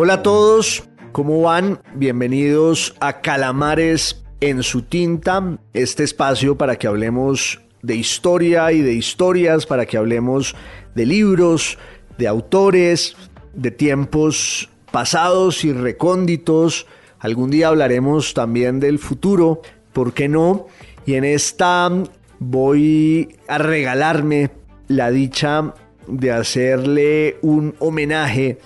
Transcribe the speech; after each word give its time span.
Hola 0.00 0.14
a 0.14 0.22
todos, 0.22 0.84
¿cómo 1.10 1.42
van? 1.42 1.80
Bienvenidos 1.96 2.94
a 3.00 3.20
Calamares 3.20 4.22
en 4.40 4.62
su 4.62 4.82
tinta, 4.82 5.58
este 5.72 6.04
espacio 6.04 6.56
para 6.56 6.76
que 6.76 6.86
hablemos 6.86 7.60
de 7.82 7.96
historia 7.96 8.70
y 8.70 8.80
de 8.80 8.92
historias, 8.92 9.66
para 9.66 9.86
que 9.86 9.96
hablemos 9.96 10.54
de 10.94 11.04
libros, 11.04 11.78
de 12.16 12.28
autores, 12.28 13.16
de 13.54 13.72
tiempos 13.72 14.70
pasados 14.92 15.64
y 15.64 15.72
recónditos. 15.72 16.86
Algún 17.18 17.50
día 17.50 17.66
hablaremos 17.66 18.34
también 18.34 18.78
del 18.78 19.00
futuro, 19.00 19.62
¿por 19.92 20.14
qué 20.14 20.28
no? 20.28 20.68
Y 21.06 21.14
en 21.14 21.24
esta 21.24 21.90
voy 22.38 23.34
a 23.48 23.58
regalarme 23.58 24.52
la 24.86 25.10
dicha 25.10 25.74
de 26.06 26.30
hacerle 26.30 27.38
un 27.42 27.74
homenaje 27.80 28.58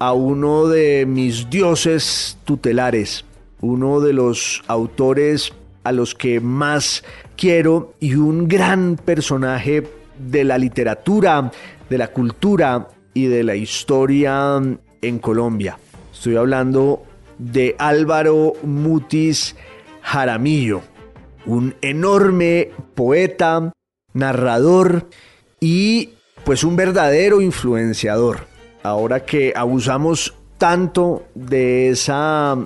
a 0.00 0.14
uno 0.14 0.66
de 0.66 1.04
mis 1.06 1.50
dioses 1.50 2.38
tutelares, 2.44 3.26
uno 3.60 4.00
de 4.00 4.14
los 4.14 4.62
autores 4.66 5.52
a 5.84 5.92
los 5.92 6.14
que 6.14 6.40
más 6.40 7.04
quiero 7.36 7.94
y 8.00 8.14
un 8.14 8.48
gran 8.48 8.96
personaje 8.96 9.86
de 10.18 10.44
la 10.44 10.56
literatura, 10.56 11.52
de 11.90 11.98
la 11.98 12.08
cultura 12.08 12.88
y 13.12 13.26
de 13.26 13.44
la 13.44 13.54
historia 13.56 14.58
en 15.02 15.18
Colombia. 15.18 15.78
Estoy 16.12 16.36
hablando 16.36 17.02
de 17.38 17.76
Álvaro 17.78 18.54
Mutis 18.62 19.54
Jaramillo, 20.00 20.80
un 21.44 21.74
enorme 21.82 22.70
poeta, 22.94 23.70
narrador 24.14 25.08
y 25.60 26.14
pues 26.44 26.64
un 26.64 26.76
verdadero 26.76 27.42
influenciador 27.42 28.49
ahora 28.82 29.24
que 29.24 29.52
abusamos 29.54 30.34
tanto 30.58 31.24
de 31.34 31.90
esa 31.90 32.56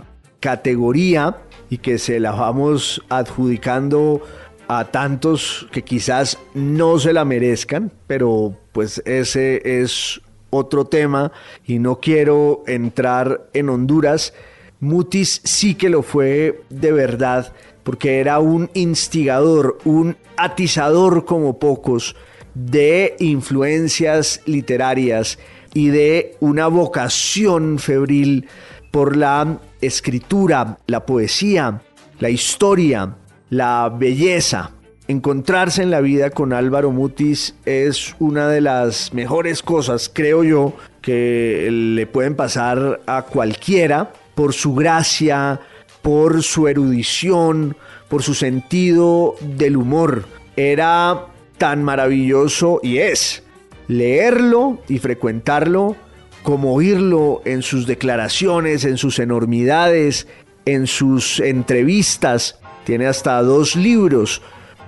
categoría 0.41 1.39
y 1.71 1.79
que 1.79 1.98
se 1.98 2.21
la 2.21 2.33
vamos 2.33 3.03
adjudicando 3.09 4.21
a 4.69 4.87
tantos 4.87 5.67
que 5.73 5.83
quizás 5.83 6.39
no 6.55 6.98
se 6.98 7.12
la 7.12 7.25
merezcan, 7.25 7.93
pero 8.06 8.56
pues 8.73 9.03
ese 9.05 9.83
es 9.83 10.21
otro 10.51 10.87
tema 10.87 11.33
y 11.67 11.79
no 11.79 12.01
quiero 12.01 12.62
entrar 12.67 13.49
en 13.53 13.69
Honduras. 13.69 14.34
Mutis 14.81 15.41
sí 15.45 15.75
que 15.75 15.89
lo 15.89 16.03
fue 16.03 16.62
de 16.71 16.93
verdad, 16.93 17.53
porque 17.83 18.21
era 18.21 18.39
un 18.39 18.71
instigador, 18.75 19.78
un 19.84 20.17
atizador 20.37 21.25
como 21.25 21.59
pocos 21.59 22.17
de 22.55 23.17
influencias 23.19 24.41
literarias 24.47 25.39
y 25.75 25.89
de 25.89 26.36
una 26.41 26.69
vocación 26.69 27.78
febril 27.78 28.47
por 28.91 29.17
la 29.17 29.58
escritura, 29.81 30.78
la 30.86 31.05
poesía, 31.05 31.83
la 32.20 32.31
historia, 32.31 33.16
la 33.50 33.92
belleza. 33.94 34.70
Encontrarse 35.06 35.83
en 35.83 35.91
la 35.91 36.00
vida 36.00 36.31
con 36.31 36.55
Álvaro 36.55 36.91
Mutis 36.91 37.55
es 37.66 38.14
una 38.20 38.48
de 38.48 38.62
las 38.62 39.12
mejores 39.12 39.62
cosas, 39.62 40.11
creo 40.11 40.44
yo, 40.44 40.75
que 41.03 41.69
le 41.70 42.06
pueden 42.06 42.36
pasar 42.36 43.03
a 43.06 43.22
cualquiera 43.22 44.12
por 44.34 44.55
su 44.55 44.75
gracia, 44.75 45.61
por 46.00 46.42
su 46.42 46.69
erudición, 46.69 47.77
por 48.09 48.22
su 48.22 48.33
sentido 48.33 49.34
del 49.41 49.77
humor. 49.77 50.25
Era 50.56 51.27
tan 51.59 51.83
maravilloso 51.83 52.81
y 52.83 52.98
es 52.98 53.44
leerlo 53.89 54.79
y 54.89 54.99
frecuentarlo 54.99 55.97
como 56.43 56.75
oírlo 56.75 57.41
en 57.45 57.63
sus 57.63 57.87
declaraciones, 57.87 58.85
en 58.85 58.99
sus 58.99 59.19
enormidades, 59.19 60.29
en 60.67 60.87
sus 60.87 61.41
entrevistas. 61.41 62.59
Tiene 62.84 63.06
hasta 63.06 63.43
dos 63.43 63.77
libros 63.77 64.43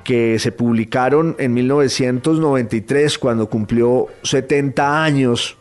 que 0.04 0.38
se 0.38 0.52
publicaron 0.52 1.34
en 1.38 1.54
1993 1.54 3.18
cuando 3.18 3.48
cumplió 3.48 4.06
70 4.22 5.02
años, 5.02 5.56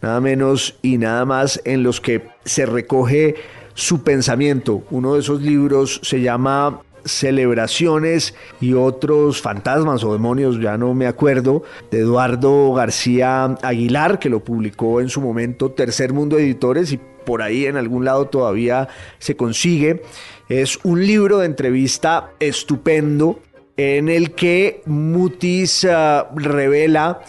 nada 0.00 0.20
menos 0.20 0.76
y 0.82 0.96
nada 0.98 1.24
más 1.24 1.60
en 1.64 1.82
los 1.82 2.00
que 2.00 2.28
se 2.44 2.64
recoge 2.64 3.34
su 3.74 4.02
pensamiento. 4.02 4.84
Uno 4.90 5.14
de 5.14 5.20
esos 5.20 5.42
libros 5.42 6.00
se 6.02 6.20
llama 6.20 6.80
celebraciones 7.04 8.34
y 8.60 8.74
otros 8.74 9.40
fantasmas 9.40 10.04
o 10.04 10.12
demonios, 10.12 10.60
ya 10.60 10.76
no 10.76 10.94
me 10.94 11.06
acuerdo, 11.06 11.62
de 11.90 12.00
Eduardo 12.00 12.72
García 12.74 13.44
Aguilar, 13.62 14.18
que 14.18 14.28
lo 14.28 14.40
publicó 14.40 15.00
en 15.00 15.08
su 15.08 15.20
momento 15.20 15.70
Tercer 15.70 16.12
Mundo 16.12 16.38
Editores 16.38 16.92
y 16.92 17.00
por 17.24 17.42
ahí 17.42 17.66
en 17.66 17.76
algún 17.76 18.04
lado 18.04 18.26
todavía 18.26 18.88
se 19.18 19.36
consigue. 19.36 20.02
Es 20.48 20.78
un 20.82 21.06
libro 21.06 21.38
de 21.38 21.46
entrevista 21.46 22.32
estupendo 22.40 23.40
en 23.76 24.08
el 24.08 24.32
que 24.32 24.82
Mutis 24.86 25.84
ah, 25.84 26.28
revela 26.34 27.20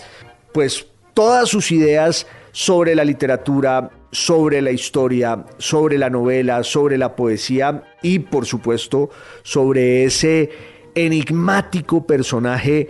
pues 0.54 0.88
todas 1.14 1.50
sus 1.50 1.72
ideas 1.72 2.28
sobre 2.52 2.96
la 2.96 3.06
literatura, 3.06 3.90
sobre 4.12 4.62
la 4.62 4.72
historia, 4.72 5.46
sobre 5.58 5.98
la 5.98 6.10
novela, 6.10 6.64
sobre 6.64 6.98
la 6.98 7.16
poesía 7.16 7.84
y 8.02 8.20
por 8.20 8.46
supuesto 8.46 9.10
sobre 9.44 10.04
ese 10.04 10.50
enigmático 10.96 12.06
personaje 12.06 12.90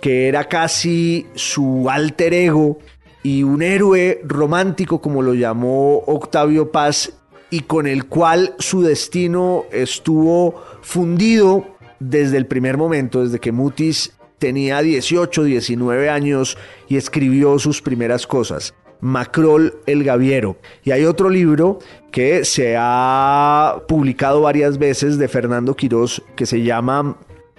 que 0.00 0.28
era 0.28 0.44
casi 0.44 1.26
su 1.34 1.88
alter 1.90 2.34
ego 2.34 2.78
y 3.22 3.42
un 3.42 3.62
héroe 3.62 4.20
romántico 4.24 5.00
como 5.00 5.22
lo 5.22 5.34
llamó 5.34 5.98
Octavio 6.06 6.70
Paz 6.70 7.12
y 7.50 7.60
con 7.60 7.86
el 7.86 8.06
cual 8.06 8.54
su 8.58 8.82
destino 8.82 9.64
estuvo 9.72 10.62
fundido 10.82 11.76
desde 11.98 12.36
el 12.36 12.46
primer 12.46 12.76
momento, 12.76 13.24
desde 13.24 13.40
que 13.40 13.52
Mutis 13.52 14.12
tenía 14.38 14.82
18, 14.82 15.44
19 15.44 16.10
años 16.10 16.56
y 16.88 16.96
escribió 16.96 17.58
sus 17.58 17.82
primeras 17.82 18.26
cosas. 18.26 18.74
Macrol 19.00 19.80
el 19.86 20.04
Gaviero. 20.04 20.56
Y 20.84 20.90
hay 20.90 21.04
otro 21.04 21.30
libro 21.30 21.78
que 22.10 22.44
se 22.44 22.76
ha 22.78 23.82
publicado 23.86 24.40
varias 24.40 24.78
veces 24.78 25.18
de 25.18 25.28
Fernando 25.28 25.74
Quirós 25.74 26.22
que 26.36 26.46
se 26.46 26.62
llama 26.62 27.16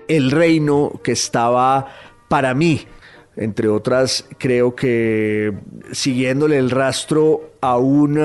El 0.07 0.31
reino 0.31 0.99
que 1.03 1.11
estaba 1.11 1.87
para 2.27 2.53
mí. 2.53 2.85
Entre 3.35 3.69
otras, 3.69 4.27
creo 4.37 4.75
que 4.75 5.53
siguiéndole 5.91 6.57
el 6.57 6.69
rastro 6.69 7.51
a 7.61 7.77
un 7.77 8.19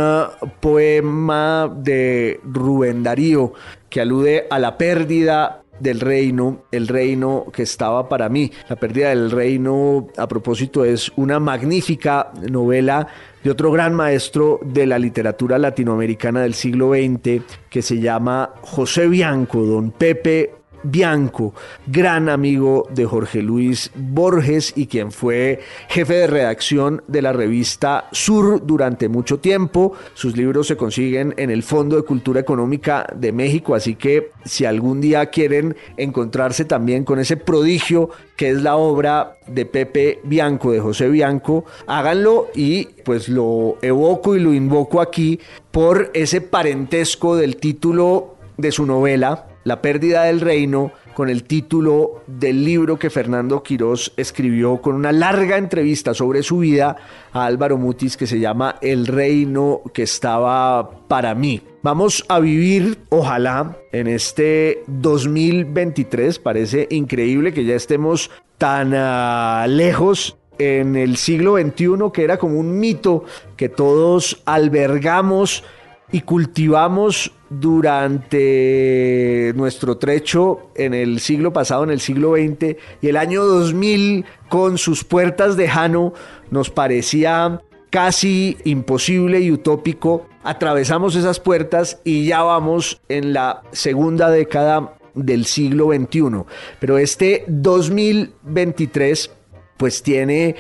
poema 0.61 1.73
de 1.73 2.41
Rubén 2.45 3.05
Darío 3.05 3.53
que 3.89 4.01
alude 4.01 4.47
a 4.51 4.59
la 4.59 4.77
pérdida 4.77 5.64
del 5.85 6.01
reino, 6.01 6.65
el 6.73 6.89
reino 6.89 7.45
que 7.53 7.63
estaba 7.63 8.09
para 8.09 8.29
mí. 8.29 8.51
La 8.69 8.77
pérdida 8.77 9.11
del 9.11 9.31
reino, 9.31 10.09
a 10.17 10.27
propósito, 10.27 10.85
es 10.85 11.13
una 11.17 11.39
magnífica 11.39 12.33
novela 12.51 13.07
de 13.45 13.51
otro 13.51 13.71
gran 13.71 13.95
maestro 13.95 14.59
de 14.65 14.87
la 14.87 14.99
literatura 14.99 15.59
latinoamericana 15.59 16.41
del 16.41 16.55
siglo 16.55 16.93
XX 16.95 17.45
que 17.69 17.83
se 17.83 18.01
llama 18.01 18.55
José 18.63 19.07
Bianco, 19.07 19.61
don 19.63 19.91
Pepe 19.91 20.64
Bianco, 20.85 21.55
gran 21.87 22.29
amigo 22.29 22.87
de 22.91 23.05
Jorge 23.05 23.43
Luis 23.43 23.91
Borges 23.95 24.73
y 24.77 24.87
quien 24.87 25.11
fue 25.11 25.61
jefe 25.89 26.15
de 26.15 26.27
redacción 26.27 27.03
de 27.09 27.23
la 27.23 27.33
revista 27.33 28.09
Sur 28.13 28.65
durante 28.65 29.09
mucho 29.09 29.41
tiempo. 29.41 29.95
Sus 30.15 30.37
libros 30.37 30.69
se 30.69 30.77
consiguen 30.77 31.35
en 31.37 31.51
el 31.51 31.63
Fondo 31.63 31.97
de 31.97 32.03
Cultura 32.03 32.41
Económica 32.41 33.07
de 33.17 33.33
México, 33.33 33.75
así 33.75 33.97
que 33.97 34.31
si 34.45 34.65
algún 34.65 35.01
día 35.01 35.27
quieren 35.27 35.77
encontrarse 35.97 36.65
también 36.65 37.05
con 37.05 37.19
ese 37.19 37.37
prodigio 37.37 38.11
que 38.37 38.51
es 38.51 38.63
la 38.63 38.77
obra 38.77 39.37
de 39.47 39.67
Pepe 39.67 40.21
Bianco, 40.25 40.73
de 40.73 40.81
José 40.81 41.09
Bianco, 41.09 41.65
háganlo 41.87 42.49
y 42.55 42.87
pues 43.05 43.29
lo 43.29 43.77
evoco 43.83 44.37
y 44.37 44.41
lo 44.41 44.53
invoco 44.53 45.01
aquí 45.01 45.41
por 45.71 46.11
ese 46.15 46.41
parentesco 46.41 47.37
del 47.37 47.57
título 47.57 48.37
de 48.57 48.73
su 48.73 48.87
novela, 48.87 49.47
la 49.65 49.83
pérdida 49.83 50.25
del 50.25 50.41
reino 50.41 50.93
con 51.15 51.29
el 51.29 51.45
título 51.45 52.23
del 52.27 52.65
libro 52.65 52.99
que 52.99 53.11
Fernando 53.11 53.63
Quirós 53.63 54.13
escribió 54.17 54.81
con 54.81 54.95
una 54.95 55.13
larga 55.13 55.57
entrevista 55.57 56.13
sobre 56.15 56.43
su 56.43 56.59
vida 56.59 56.97
a 57.33 57.47
Álvaro 57.47 57.79
Mutis 57.79 58.17
que 58.17 58.27
se 58.27 58.41
llama 58.41 58.77
El 58.83 59.07
reino 59.07 59.83
que 59.93 60.03
estaba 60.03 61.07
para 61.09 61.35
mí. 61.35 61.63
Vamos 61.83 62.25
a 62.29 62.41
vivir, 62.41 62.99
ojalá, 63.11 63.77
en 63.93 64.07
este 64.07 64.83
2023. 64.87 66.39
Parece 66.39 66.87
increíble 66.91 67.53
que 67.53 67.65
ya 67.65 67.75
estemos 67.75 68.31
tan 68.59 68.93
ah, 68.95 69.67
lejos 69.69 70.37
en 70.59 70.97
el 70.97 71.17
siglo 71.17 71.57
XXI, 71.59 72.11
que 72.13 72.25
era 72.25 72.39
como 72.39 72.59
un 72.59 72.79
mito 72.79 73.25
que 73.57 73.69
todos 73.69 74.43
albergamos 74.45 75.65
y 76.13 76.21
cultivamos 76.21 77.33
durante 77.61 79.53
nuestro 79.55 79.99
trecho 79.99 80.71
en 80.75 80.95
el 80.95 81.21
siglo 81.21 81.53
pasado, 81.53 81.85
en 81.85 81.91
el 81.91 82.01
siglo 82.01 82.35
XX, 82.35 82.77
y 83.01 83.09
el 83.09 83.17
año 83.17 83.45
2000 83.45 84.25
con 84.49 84.79
sus 84.79 85.05
puertas 85.05 85.57
de 85.57 85.69
Jano 85.69 86.15
nos 86.51 86.71
parecía 86.71 87.61
casi 87.91 88.57
imposible 88.65 89.41
y 89.41 89.53
utópico, 89.53 90.27
atravesamos 90.43 91.15
esas 91.15 91.39
puertas 91.39 92.01
y 92.05 92.27
ya 92.27 92.43
vamos 92.43 93.01
en 93.09 93.33
la 93.33 93.63
segunda 93.73 94.31
década 94.31 94.95
del 95.15 95.45
siglo 95.45 95.93
XXI. 95.93 96.45
Pero 96.81 96.99
este 96.99 97.45
2023 97.47 99.31
pues 99.77 100.03
tiene 100.03 100.57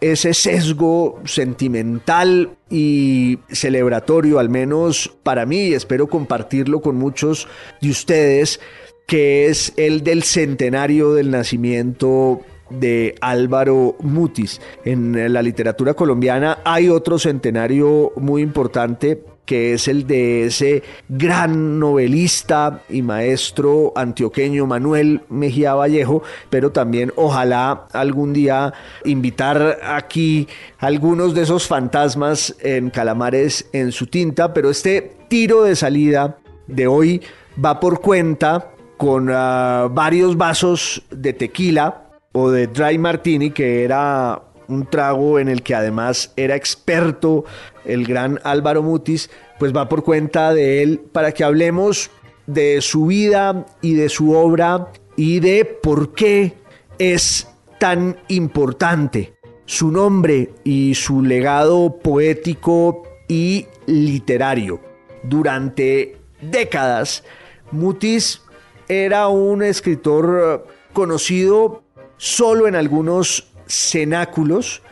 ese 0.00 0.34
sesgo 0.34 1.20
sentimental 1.24 2.50
y 2.70 3.38
celebratorio, 3.50 4.38
al 4.38 4.48
menos 4.48 5.12
para 5.22 5.46
mí, 5.46 5.68
y 5.68 5.74
espero 5.74 6.06
compartirlo 6.06 6.80
con 6.80 6.96
muchos 6.96 7.48
de 7.80 7.90
ustedes, 7.90 8.60
que 9.06 9.46
es 9.46 9.72
el 9.76 10.04
del 10.04 10.22
centenario 10.22 11.14
del 11.14 11.30
nacimiento 11.30 12.40
de 12.70 13.14
Álvaro 13.20 13.96
Mutis. 14.00 14.60
En 14.84 15.32
la 15.32 15.42
literatura 15.42 15.94
colombiana 15.94 16.58
hay 16.64 16.88
otro 16.88 17.18
centenario 17.18 18.12
muy 18.16 18.42
importante 18.42 19.22
que 19.48 19.72
es 19.72 19.88
el 19.88 20.06
de 20.06 20.44
ese 20.44 20.82
gran 21.08 21.80
novelista 21.80 22.82
y 22.90 23.00
maestro 23.00 23.94
antioqueño 23.96 24.66
Manuel 24.66 25.22
Mejía 25.30 25.72
Vallejo, 25.72 26.22
pero 26.50 26.70
también 26.70 27.14
ojalá 27.16 27.86
algún 27.94 28.34
día 28.34 28.74
invitar 29.06 29.78
aquí 29.82 30.46
algunos 30.78 31.34
de 31.34 31.44
esos 31.44 31.66
fantasmas 31.66 32.54
en 32.60 32.90
Calamares 32.90 33.70
en 33.72 33.90
su 33.90 34.06
tinta, 34.06 34.52
pero 34.52 34.68
este 34.68 35.16
tiro 35.28 35.62
de 35.62 35.76
salida 35.76 36.36
de 36.66 36.86
hoy 36.86 37.22
va 37.64 37.80
por 37.80 38.02
cuenta 38.02 38.72
con 38.98 39.30
ah, 39.32 39.88
varios 39.90 40.36
vasos 40.36 41.02
de 41.10 41.32
tequila 41.32 42.02
o 42.32 42.50
de 42.50 42.66
dry 42.66 42.98
martini, 42.98 43.50
que 43.50 43.82
era 43.82 44.42
un 44.68 44.86
trago 44.86 45.38
en 45.38 45.48
el 45.48 45.62
que 45.62 45.74
además 45.74 46.32
era 46.36 46.54
experto 46.54 47.44
el 47.84 48.06
gran 48.06 48.38
Álvaro 48.44 48.82
Mutis, 48.82 49.30
pues 49.58 49.74
va 49.74 49.88
por 49.88 50.04
cuenta 50.04 50.54
de 50.54 50.82
él 50.82 51.00
para 51.12 51.32
que 51.32 51.44
hablemos 51.44 52.10
de 52.46 52.80
su 52.80 53.06
vida 53.06 53.66
y 53.82 53.94
de 53.94 54.08
su 54.08 54.32
obra 54.32 54.88
y 55.16 55.40
de 55.40 55.64
por 55.64 56.14
qué 56.14 56.54
es 56.98 57.48
tan 57.78 58.16
importante 58.28 59.34
su 59.64 59.90
nombre 59.90 60.50
y 60.64 60.94
su 60.94 61.22
legado 61.22 61.98
poético 61.98 63.02
y 63.28 63.66
literario. 63.86 64.80
Durante 65.22 66.16
décadas, 66.40 67.24
Mutis 67.70 68.40
era 68.88 69.28
un 69.28 69.62
escritor 69.62 70.66
conocido 70.92 71.82
solo 72.16 72.66
en 72.66 72.74
algunos 72.74 73.47
cenáculos, 73.68 74.82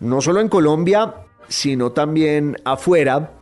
no 0.00 0.20
solo 0.20 0.40
en 0.40 0.48
Colombia, 0.48 1.14
sino 1.48 1.92
también 1.92 2.56
afuera, 2.64 3.32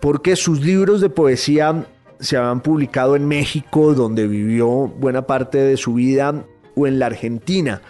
porque 0.00 0.36
sus 0.36 0.60
libros 0.60 1.00
de 1.00 1.10
poesía 1.10 1.86
se 2.20 2.36
habían 2.36 2.60
publicado 2.60 3.16
en 3.16 3.26
México, 3.26 3.94
donde 3.94 4.26
vivió 4.26 4.68
buena 4.68 5.26
parte 5.26 5.58
de 5.58 5.76
su 5.76 5.94
vida, 5.94 6.44
o 6.74 6.86
en 6.86 6.98
la 6.98 7.06
Argentina. 7.06 7.82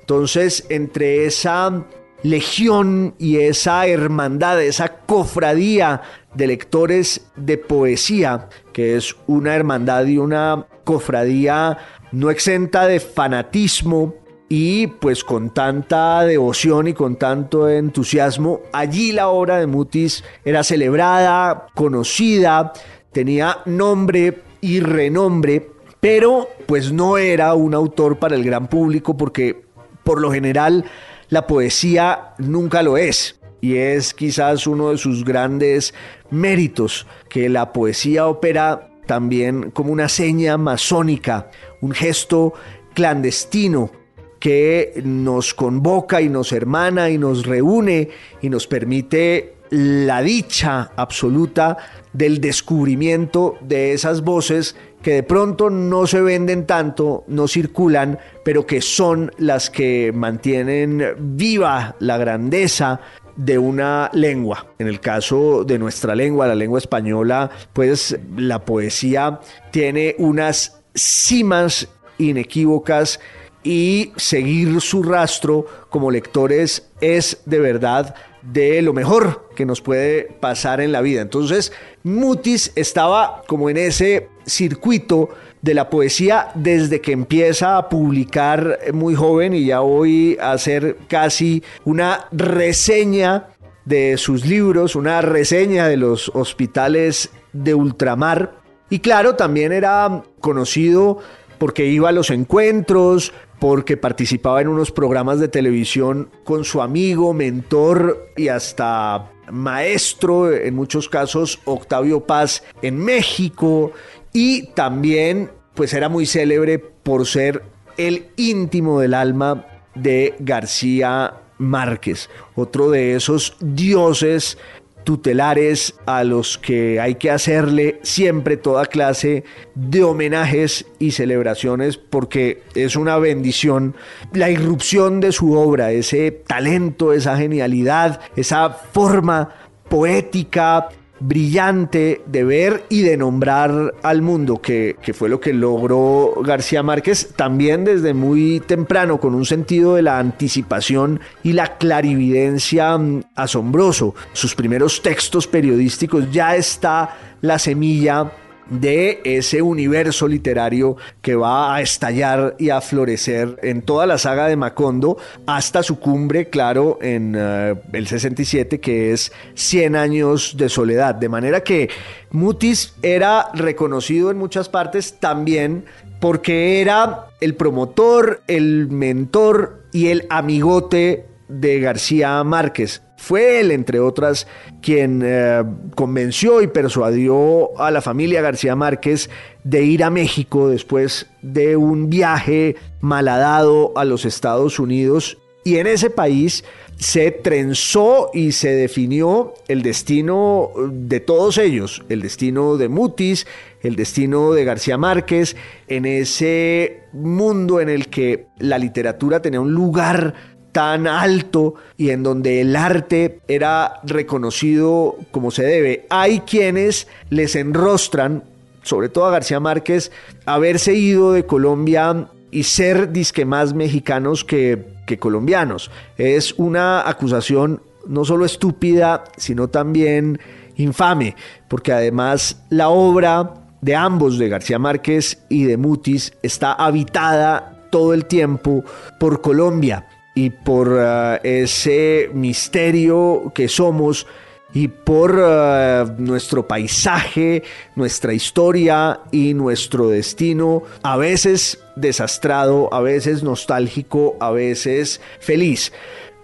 Entonces, 0.00 0.66
entre 0.68 1.26
esa 1.26 1.84
legión 2.22 3.14
y 3.18 3.38
esa 3.38 3.86
hermandad, 3.86 4.62
esa 4.62 4.96
cofradía 5.06 6.02
de 6.34 6.46
lectores 6.46 7.26
de 7.36 7.58
poesía, 7.58 8.48
que 8.72 8.96
es 8.96 9.16
una 9.26 9.54
hermandad 9.54 10.06
y 10.06 10.18
una 10.18 10.66
cofradía 10.84 11.78
no 12.12 12.30
exenta 12.30 12.86
de 12.86 13.00
fanatismo 13.00 14.14
y 14.56 14.86
pues 14.86 15.24
con 15.24 15.50
tanta 15.50 16.22
devoción 16.22 16.86
y 16.86 16.94
con 16.94 17.16
tanto 17.16 17.68
entusiasmo, 17.68 18.60
allí 18.72 19.10
la 19.10 19.26
obra 19.26 19.58
de 19.58 19.66
Mutis 19.66 20.22
era 20.44 20.62
celebrada, 20.62 21.66
conocida, 21.74 22.72
tenía 23.10 23.58
nombre 23.64 24.42
y 24.60 24.78
renombre, 24.78 25.70
pero 25.98 26.48
pues 26.66 26.92
no 26.92 27.18
era 27.18 27.54
un 27.54 27.74
autor 27.74 28.20
para 28.20 28.36
el 28.36 28.44
gran 28.44 28.68
público 28.68 29.16
porque 29.16 29.64
por 30.04 30.20
lo 30.20 30.30
general 30.30 30.84
la 31.30 31.48
poesía 31.48 32.34
nunca 32.38 32.84
lo 32.84 32.96
es. 32.96 33.40
Y 33.60 33.74
es 33.74 34.14
quizás 34.14 34.68
uno 34.68 34.90
de 34.90 34.98
sus 34.98 35.24
grandes 35.24 35.94
méritos, 36.30 37.08
que 37.28 37.48
la 37.48 37.72
poesía 37.72 38.28
opera 38.28 38.88
también 39.06 39.72
como 39.72 39.90
una 39.90 40.08
seña 40.08 40.56
masónica, 40.58 41.50
un 41.80 41.90
gesto 41.90 42.54
clandestino 42.94 44.03
que 44.44 45.00
nos 45.02 45.54
convoca 45.54 46.20
y 46.20 46.28
nos 46.28 46.52
hermana 46.52 47.08
y 47.08 47.16
nos 47.16 47.46
reúne 47.46 48.10
y 48.42 48.50
nos 48.50 48.66
permite 48.66 49.54
la 49.70 50.20
dicha 50.20 50.90
absoluta 50.96 51.78
del 52.12 52.42
descubrimiento 52.42 53.56
de 53.62 53.94
esas 53.94 54.20
voces 54.20 54.76
que 55.00 55.12
de 55.12 55.22
pronto 55.22 55.70
no 55.70 56.06
se 56.06 56.20
venden 56.20 56.66
tanto, 56.66 57.24
no 57.26 57.48
circulan, 57.48 58.18
pero 58.44 58.66
que 58.66 58.82
son 58.82 59.32
las 59.38 59.70
que 59.70 60.12
mantienen 60.14 61.02
viva 61.18 61.96
la 62.00 62.18
grandeza 62.18 63.00
de 63.36 63.56
una 63.56 64.10
lengua. 64.12 64.66
En 64.78 64.88
el 64.88 65.00
caso 65.00 65.64
de 65.64 65.78
nuestra 65.78 66.14
lengua, 66.14 66.48
la 66.48 66.54
lengua 66.54 66.80
española, 66.80 67.50
pues 67.72 68.14
la 68.36 68.62
poesía 68.62 69.40
tiene 69.70 70.14
unas 70.18 70.82
cimas 70.94 71.88
inequívocas 72.18 73.20
y 73.64 74.12
seguir 74.16 74.80
su 74.80 75.02
rastro 75.02 75.66
como 75.88 76.10
lectores 76.10 76.90
es 77.00 77.40
de 77.46 77.58
verdad 77.58 78.14
de 78.42 78.82
lo 78.82 78.92
mejor 78.92 79.48
que 79.56 79.64
nos 79.64 79.80
puede 79.80 80.24
pasar 80.40 80.80
en 80.80 80.92
la 80.92 81.00
vida. 81.00 81.22
Entonces, 81.22 81.72
Mutis 82.02 82.72
estaba 82.76 83.42
como 83.46 83.70
en 83.70 83.78
ese 83.78 84.28
circuito 84.44 85.30
de 85.62 85.72
la 85.72 85.88
poesía 85.88 86.48
desde 86.54 87.00
que 87.00 87.12
empieza 87.12 87.78
a 87.78 87.88
publicar 87.88 88.80
muy 88.92 89.14
joven 89.14 89.54
y 89.54 89.64
ya 89.64 89.80
voy 89.80 90.36
a 90.38 90.52
hacer 90.52 90.98
casi 91.08 91.62
una 91.86 92.28
reseña 92.32 93.48
de 93.86 94.18
sus 94.18 94.44
libros, 94.44 94.94
una 94.94 95.22
reseña 95.22 95.88
de 95.88 95.96
los 95.96 96.30
hospitales 96.34 97.30
de 97.54 97.74
ultramar. 97.74 98.56
Y 98.90 98.98
claro, 98.98 99.36
también 99.36 99.72
era 99.72 100.22
conocido 100.40 101.18
porque 101.58 101.86
iba 101.86 102.10
a 102.10 102.12
los 102.12 102.30
encuentros, 102.30 103.32
porque 103.58 103.96
participaba 103.96 104.60
en 104.60 104.68
unos 104.68 104.90
programas 104.90 105.40
de 105.40 105.48
televisión 105.48 106.30
con 106.44 106.64
su 106.64 106.82
amigo, 106.82 107.32
mentor 107.32 108.30
y 108.36 108.48
hasta 108.48 109.30
maestro, 109.50 110.52
en 110.52 110.74
muchos 110.74 111.08
casos 111.08 111.60
Octavio 111.64 112.20
Paz 112.20 112.62
en 112.82 112.98
México. 112.98 113.92
Y 114.32 114.68
también 114.68 115.50
pues 115.74 115.92
era 115.92 116.08
muy 116.08 116.26
célebre 116.26 116.78
por 116.78 117.26
ser 117.26 117.62
el 117.96 118.28
íntimo 118.36 119.00
del 119.00 119.14
alma 119.14 119.66
de 119.94 120.34
García 120.40 121.34
Márquez, 121.58 122.28
otro 122.56 122.90
de 122.90 123.14
esos 123.14 123.56
dioses 123.60 124.58
tutelares 125.04 125.94
a 126.06 126.24
los 126.24 126.58
que 126.58 126.98
hay 126.98 127.14
que 127.16 127.30
hacerle 127.30 128.00
siempre 128.02 128.56
toda 128.56 128.86
clase 128.86 129.44
de 129.74 130.02
homenajes 130.02 130.86
y 130.98 131.12
celebraciones 131.12 131.96
porque 131.96 132.62
es 132.74 132.96
una 132.96 133.18
bendición. 133.18 133.94
La 134.32 134.50
irrupción 134.50 135.20
de 135.20 135.32
su 135.32 135.52
obra, 135.52 135.92
ese 135.92 136.30
talento, 136.30 137.12
esa 137.12 137.36
genialidad, 137.36 138.20
esa 138.34 138.70
forma 138.70 139.50
poética, 139.88 140.88
brillante 141.20 142.22
de 142.26 142.44
ver 142.44 142.84
y 142.88 143.02
de 143.02 143.16
nombrar 143.16 143.94
al 144.02 144.22
mundo, 144.22 144.60
que, 144.60 144.96
fue 145.14 145.28
lo 145.28 145.40
que 145.40 145.52
logró 145.52 146.34
García 146.42 146.82
Márquez 146.82 147.30
también 147.36 147.84
desde 147.84 148.14
muy 148.14 148.60
temprano, 148.60 149.20
con 149.20 149.34
un 149.34 149.46
sentido 149.46 149.94
de 149.94 150.02
la 150.02 150.18
anticipación 150.18 151.20
y 151.42 151.52
la 151.52 151.76
clarividencia 151.78 152.96
mm, 152.96 153.22
asombroso. 153.34 154.14
Sus 154.32 154.54
primeros 154.54 155.02
textos 155.02 155.46
periodísticos 155.46 156.30
ya 156.32 156.56
está 156.56 157.16
la 157.40 157.58
semilla 157.58 158.32
de 158.70 159.20
ese 159.24 159.62
universo 159.62 160.26
literario 160.26 160.96
que 161.22 161.34
va 161.34 161.74
a 161.74 161.80
estallar 161.80 162.56
y 162.58 162.70
a 162.70 162.80
florecer 162.80 163.58
en 163.62 163.82
toda 163.82 164.06
la 164.06 164.18
saga 164.18 164.46
de 164.46 164.56
Macondo 164.56 165.16
hasta 165.46 165.82
su 165.82 165.98
cumbre, 165.98 166.48
claro, 166.50 166.98
en 167.02 167.34
eh, 167.36 167.74
el 167.92 168.06
67, 168.06 168.80
que 168.80 169.12
es 169.12 169.32
100 169.54 169.96
años 169.96 170.56
de 170.56 170.68
soledad. 170.68 171.14
De 171.14 171.28
manera 171.28 171.62
que 171.62 171.90
Mutis 172.30 172.94
era 173.02 173.48
reconocido 173.54 174.30
en 174.30 174.38
muchas 174.38 174.68
partes 174.68 175.18
también 175.20 175.84
porque 176.20 176.80
era 176.80 177.26
el 177.40 177.54
promotor, 177.54 178.42
el 178.46 178.88
mentor 178.88 179.82
y 179.92 180.08
el 180.08 180.26
amigote 180.30 181.26
de 181.60 181.80
García 181.80 182.42
Márquez. 182.44 183.02
Fue 183.16 183.60
él, 183.60 183.70
entre 183.70 184.00
otras, 184.00 184.46
quien 184.82 185.22
eh, 185.24 185.62
convenció 185.94 186.60
y 186.62 186.66
persuadió 186.66 187.78
a 187.80 187.90
la 187.90 188.02
familia 188.02 188.42
García 188.42 188.76
Márquez 188.76 189.30
de 189.62 189.82
ir 189.84 190.04
a 190.04 190.10
México 190.10 190.68
después 190.68 191.26
de 191.40 191.76
un 191.76 192.10
viaje 192.10 192.76
malhadado 193.00 193.92
a 193.96 194.04
los 194.04 194.24
Estados 194.24 194.78
Unidos 194.78 195.38
Y 195.64 195.78
en 195.78 195.86
ese 195.86 196.10
país 196.10 196.64
se 196.98 197.30
trenzó 197.30 198.30
y 198.34 198.52
se 198.52 198.70
definió 198.70 199.54
el 199.68 199.82
destino 199.82 200.70
de 200.90 201.20
todos 201.20 201.58
ellos, 201.58 202.02
el 202.08 202.20
destino 202.20 202.76
de 202.76 202.88
Mutis, 202.88 203.46
el 203.82 203.96
destino 203.96 204.52
de 204.52 204.64
García 204.64 204.96
Márquez, 204.96 205.56
en 205.88 206.06
ese 206.06 207.02
mundo 207.12 207.80
en 207.80 207.88
el 207.88 208.08
que 208.08 208.46
la 208.58 208.78
literatura 208.78 209.42
tenía 209.42 209.60
un 209.60 209.72
lugar 209.72 210.34
tan 210.74 211.06
alto 211.06 211.76
y 211.96 212.10
en 212.10 212.24
donde 212.24 212.60
el 212.60 212.74
arte 212.74 213.38
era 213.46 214.00
reconocido 214.02 215.16
como 215.30 215.52
se 215.52 215.62
debe. 215.62 216.04
Hay 216.10 216.40
quienes 216.40 217.06
les 217.30 217.54
enrostran, 217.54 218.42
sobre 218.82 219.08
todo 219.08 219.26
a 219.26 219.30
García 219.30 219.60
Márquez, 219.60 220.10
haberse 220.46 220.92
ido 220.94 221.32
de 221.32 221.46
Colombia 221.46 222.28
y 222.50 222.64
ser 222.64 223.12
disque 223.12 223.44
más 223.44 223.72
mexicanos 223.72 224.44
que, 224.44 224.92
colombianos. 225.20 225.92
Es 226.18 226.54
una 226.54 227.08
acusación 227.08 227.80
no 228.08 228.24
solo 228.24 228.44
estúpida, 228.44 229.22
sino 229.36 229.68
también 229.68 230.40
infame, 230.74 231.36
porque 231.68 231.92
además 231.92 232.64
la 232.70 232.88
obra 232.88 233.54
de 233.80 233.94
ambos, 233.94 234.38
de 234.38 234.48
García 234.48 234.80
Márquez 234.80 235.38
y 235.48 235.64
de 235.64 235.76
Mutis, 235.76 236.32
está 236.42 236.72
habitada 236.72 237.86
todo 237.92 238.12
el 238.12 238.24
tiempo 238.24 238.82
por 239.20 239.40
Colombia 239.40 240.08
y 240.34 240.50
por 240.50 240.88
uh, 240.88 241.38
ese 241.42 242.28
misterio 242.32 243.52
que 243.54 243.68
somos 243.68 244.26
y 244.72 244.88
por 244.88 245.36
uh, 245.36 246.04
nuestro 246.18 246.66
paisaje, 246.66 247.62
nuestra 247.94 248.32
historia 248.34 249.20
y 249.30 249.54
nuestro 249.54 250.08
destino, 250.08 250.82
a 251.02 251.16
veces 251.16 251.78
desastrado, 251.94 252.92
a 252.92 253.00
veces 253.00 253.44
nostálgico, 253.44 254.36
a 254.40 254.50
veces 254.50 255.20
feliz. 255.38 255.92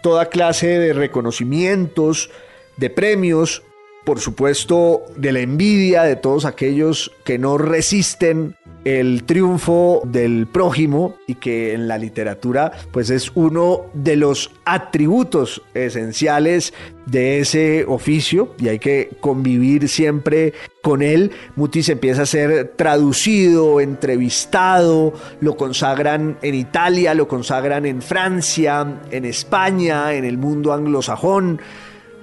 toda 0.04 0.26
clase 0.26 0.68
de 0.68 0.92
reconocimientos, 0.92 2.30
de 2.76 2.88
premios, 2.88 3.64
por 4.10 4.18
supuesto, 4.18 5.04
de 5.16 5.30
la 5.30 5.38
envidia 5.38 6.02
de 6.02 6.16
todos 6.16 6.44
aquellos 6.44 7.12
que 7.24 7.38
no 7.38 7.58
resisten 7.58 8.56
el 8.84 9.22
triunfo 9.22 10.02
del 10.04 10.48
prójimo 10.48 11.14
y 11.28 11.36
que 11.36 11.74
en 11.74 11.86
la 11.86 11.96
literatura 11.96 12.72
pues 12.90 13.10
es 13.10 13.30
uno 13.36 13.82
de 13.94 14.16
los 14.16 14.50
atributos 14.64 15.62
esenciales 15.74 16.74
de 17.06 17.38
ese 17.38 17.84
oficio 17.86 18.56
y 18.58 18.66
hay 18.66 18.80
que 18.80 19.10
convivir 19.20 19.88
siempre 19.88 20.54
con 20.82 21.02
él. 21.02 21.30
Mutis 21.54 21.88
empieza 21.88 22.22
a 22.22 22.26
ser 22.26 22.72
traducido, 22.74 23.80
entrevistado, 23.80 25.12
lo 25.40 25.56
consagran 25.56 26.36
en 26.42 26.56
Italia, 26.56 27.14
lo 27.14 27.28
consagran 27.28 27.86
en 27.86 28.02
Francia, 28.02 29.02
en 29.12 29.24
España, 29.24 30.14
en 30.14 30.24
el 30.24 30.36
mundo 30.36 30.72
anglosajón 30.72 31.60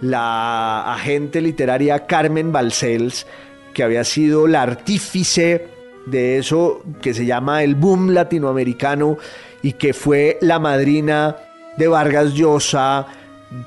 la 0.02 0.94
agente 0.94 1.42
literaria 1.42 2.06
Carmen 2.06 2.52
Balcells, 2.52 3.26
que 3.74 3.84
había 3.84 4.04
sido 4.04 4.48
la 4.48 4.62
artífice 4.64 5.68
de 6.06 6.38
eso 6.38 6.82
que 7.02 7.14
se 7.14 7.26
llama 7.26 7.64
el 7.64 7.76
boom 7.76 8.12
latinoamericano 8.14 9.18
y 9.62 9.74
que 9.74 9.94
fue 9.94 10.38
la 10.42 10.60
madrina 10.60 11.36
de 11.78 11.88
Vargas 11.88 12.34
Llosa, 12.34 13.08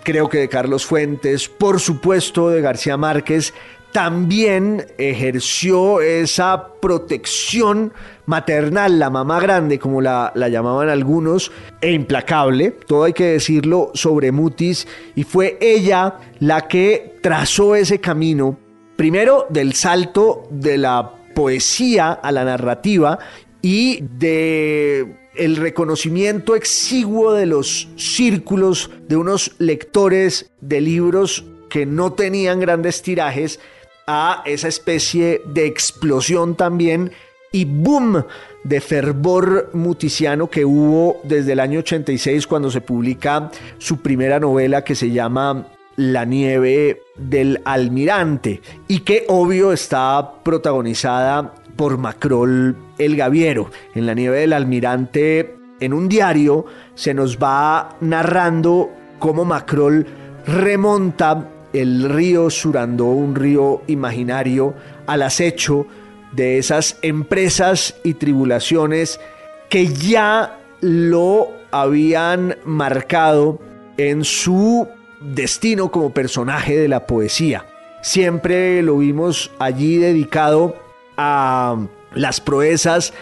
creo 0.02 0.28
que 0.28 0.38
de 0.38 0.48
Carlos 0.48 0.84
Fuentes, 0.84 1.48
por 1.48 1.80
supuesto 1.80 2.50
de 2.50 2.60
García 2.60 2.96
Márquez, 2.96 3.52
también 3.92 4.86
ejerció 4.98 6.00
esa 6.00 6.74
protección 6.80 7.92
maternal, 8.30 8.98
la 8.98 9.10
mamá 9.10 9.40
grande, 9.40 9.78
como 9.78 10.00
la, 10.00 10.32
la, 10.34 10.48
llamaban 10.48 10.88
algunos, 10.88 11.50
e 11.80 11.90
implacable, 11.92 12.70
todo 12.86 13.04
hay 13.04 13.12
que 13.12 13.26
decirlo, 13.26 13.90
sobre 13.94 14.32
Mutis, 14.32 14.86
y 15.16 15.24
fue 15.24 15.58
ella 15.60 16.14
la 16.38 16.68
que 16.68 17.16
trazó 17.20 17.74
ese 17.74 18.00
camino, 18.00 18.56
primero 18.96 19.46
del 19.50 19.74
salto 19.74 20.46
de 20.50 20.78
la 20.78 21.12
poesía 21.34 22.12
a 22.12 22.32
la 22.32 22.44
narrativa 22.44 23.18
y 23.60 24.02
de 24.18 25.16
el 25.34 25.56
reconocimiento 25.56 26.54
exiguo 26.54 27.32
de 27.32 27.46
los 27.46 27.88
círculos 27.96 28.90
de 29.08 29.16
unos 29.16 29.52
lectores 29.58 30.50
de 30.60 30.80
libros 30.80 31.44
que 31.68 31.86
no 31.86 32.12
tenían 32.12 32.60
grandes 32.60 33.02
tirajes 33.02 33.60
a 34.06 34.42
esa 34.44 34.68
especie 34.68 35.40
de 35.46 35.66
explosión 35.66 36.56
también 36.56 37.12
y 37.52 37.64
boom 37.64 38.24
de 38.62 38.80
fervor 38.80 39.70
muticiano 39.72 40.48
que 40.48 40.64
hubo 40.64 41.20
desde 41.24 41.52
el 41.52 41.60
año 41.60 41.80
86 41.80 42.46
cuando 42.46 42.70
se 42.70 42.80
publica 42.80 43.50
su 43.78 44.00
primera 44.00 44.38
novela 44.38 44.84
que 44.84 44.94
se 44.94 45.10
llama 45.10 45.66
La 45.96 46.24
nieve 46.24 47.02
del 47.16 47.60
almirante 47.64 48.60
y 48.86 49.00
que 49.00 49.24
obvio 49.28 49.72
está 49.72 50.34
protagonizada 50.44 51.54
por 51.74 51.98
Macrol 51.98 52.76
el 52.98 53.16
Gaviero. 53.16 53.70
En 53.94 54.06
La 54.06 54.14
nieve 54.14 54.40
del 54.40 54.52
almirante, 54.52 55.56
en 55.80 55.92
un 55.92 56.08
diario, 56.08 56.66
se 56.94 57.14
nos 57.14 57.38
va 57.38 57.96
narrando 58.00 58.90
cómo 59.18 59.44
Macrol 59.44 60.06
remonta 60.46 61.48
el 61.72 62.08
río 62.10 62.50
Surandó, 62.50 63.06
un 63.06 63.34
río 63.34 63.82
imaginario, 63.86 64.74
al 65.06 65.22
acecho 65.22 65.86
de 66.32 66.58
esas 66.58 66.98
empresas 67.02 67.96
y 68.04 68.14
tribulaciones 68.14 69.20
que 69.68 69.88
ya 69.88 70.58
lo 70.80 71.48
habían 71.70 72.56
marcado 72.64 73.60
en 73.96 74.24
su 74.24 74.88
destino 75.20 75.90
como 75.90 76.12
personaje 76.12 76.76
de 76.76 76.88
la 76.88 77.06
poesía. 77.06 77.66
Siempre 78.02 78.82
lo 78.82 78.98
vimos 78.98 79.50
allí 79.58 79.96
dedicado 79.98 80.74
a 81.16 81.76
las 82.14 82.40
proezas 82.40 83.12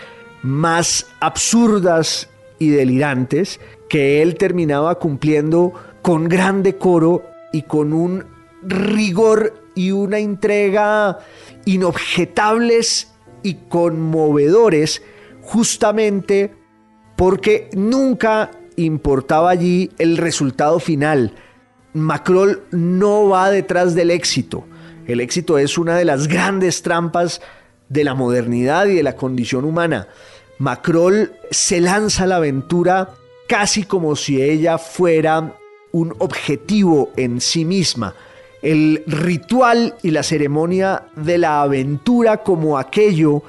más 0.43 1.07
absurdas 1.21 2.29
y 2.59 2.71
delirantes 2.71 3.61
que 3.89 4.23
él 4.23 4.37
terminaba 4.37 4.97
cumpliendo 4.97 5.73
con 6.03 6.29
gran 6.29 6.63
decoro 6.63 7.25
y 7.53 7.63
con 7.63 7.93
un 7.93 8.25
rigor 8.63 9.55
y 9.79 9.93
una 9.93 10.19
entrega 10.19 11.21
inobjetables 11.65 13.13
y 13.45 13.55
conmovedores 13.69 15.03
justamente 15.41 16.53
porque 17.15 17.71
nunca 17.75 18.51
importaba 18.75 19.51
allí 19.51 19.93
el 19.99 20.17
resultado 20.17 20.81
final. 20.81 21.33
Macrol 21.93 22.65
no 22.73 23.29
va 23.29 23.51
detrás 23.51 23.95
del 23.95 24.11
éxito. 24.11 24.65
El 25.07 25.21
éxito 25.21 25.59
es 25.59 25.79
una 25.79 25.97
de 25.97 26.05
las 26.05 26.27
grandes 26.27 26.83
trampas 26.83 27.41
de 27.89 28.03
la 28.03 28.15
modernidad 28.15 28.87
y 28.87 28.97
de 28.97 29.05
la 29.05 29.15
condición 29.15 29.65
humana. 29.65 30.09
Macrol 30.59 31.35
se 31.53 31.81
lanza 31.81 32.25
a 32.25 32.27
la 32.27 32.37
aventura 32.37 33.11
casi 33.49 33.85
como 33.85 34.17
si 34.17 34.43
ella 34.43 34.77
fuera 34.77 35.55
un 35.93 36.17
objetivo 36.19 37.13
en 37.17 37.41
sí 37.41 37.65
misma, 37.65 38.17
el 38.63 39.03
ritual 39.07 39.95
y 40.03 40.11
la 40.11 40.23
ceremonia 40.23 41.05
de 41.17 41.39
la 41.39 41.63
aventura 41.63 42.39
como 42.39 42.79
aquello 42.79 43.43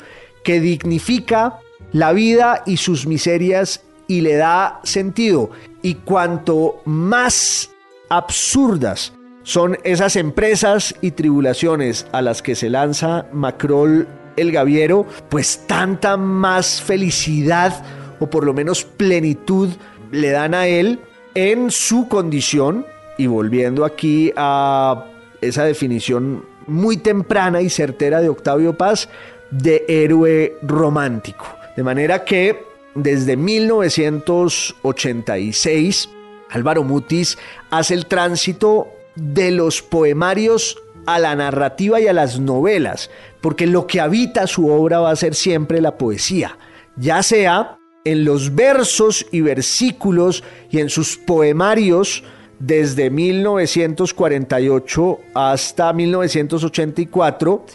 que 0.44 0.60
dignifica 0.60 1.60
la 1.92 2.14
vida 2.14 2.64
y 2.66 2.78
sus 2.78 3.08
miserias 3.08 3.84
y 4.08 4.22
le 4.22 4.36
da 4.36 4.80
sentido. 4.84 5.52
Y 5.82 5.96
cuanto 5.96 6.82
más 6.86 7.72
absurdas 8.10 9.14
son 9.44 9.78
esas 9.84 10.16
empresas 10.16 10.94
y 11.02 11.12
tribulaciones 11.12 12.06
a 12.12 12.22
las 12.22 12.42
que 12.42 12.56
se 12.56 12.70
lanza 12.70 13.26
Macrol 13.32 14.08
el 14.36 14.52
Gaviero, 14.52 15.06
pues 15.30 15.66
tanta 15.68 16.18
más 16.18 16.82
felicidad 16.82 17.84
o 18.20 18.30
por 18.30 18.46
lo 18.46 18.54
menos 18.54 18.84
plenitud 18.84 19.70
le 20.12 20.30
dan 20.32 20.54
a 20.54 20.68
él 20.68 21.00
en 21.36 21.72
su 21.72 22.08
condición, 22.08 22.86
y 23.20 23.28
volviendo 23.28 23.86
aquí 23.86 24.34
a 24.38 25.06
esa 25.42 25.66
definición 25.66 26.46
muy 26.68 26.98
temprana 26.98 27.62
y 27.62 27.70
certera 27.70 28.22
de 28.22 28.30
Octavio 28.30 28.78
Paz, 28.78 29.10
de 29.52 29.84
héroe 29.90 30.56
romántico. 30.62 31.46
De 31.76 31.84
manera 31.84 32.24
que 32.24 32.64
desde 32.96 33.36
1986 33.36 36.10
Álvaro 36.50 36.84
Mutis 36.84 37.38
hace 37.70 37.94
el 37.94 38.06
tránsito 38.06 38.88
de 39.16 39.52
los 39.52 39.82
poemarios 39.82 40.78
a 41.06 41.20
la 41.20 41.36
narrativa 41.36 42.00
y 42.00 42.08
a 42.08 42.14
las 42.14 42.40
novelas, 42.40 43.10
porque 43.42 43.68
lo 43.68 43.86
que 43.86 44.00
habita 44.00 44.48
su 44.48 44.70
obra 44.70 45.02
va 45.02 45.12
a 45.12 45.18
ser 45.18 45.36
siempre 45.36 45.82
la 45.82 45.98
poesía, 45.98 46.58
ya 46.96 47.22
sea 47.22 47.80
en 48.06 48.24
los 48.24 48.56
versos 48.56 49.26
y 49.30 49.42
versículos 49.42 50.42
y 50.72 50.80
en 50.80 50.90
sus 50.90 51.18
poemarios 51.18 52.24
desde 52.60 53.10
1948 53.10 55.20
hasta 55.34 55.94
1984 55.94 57.66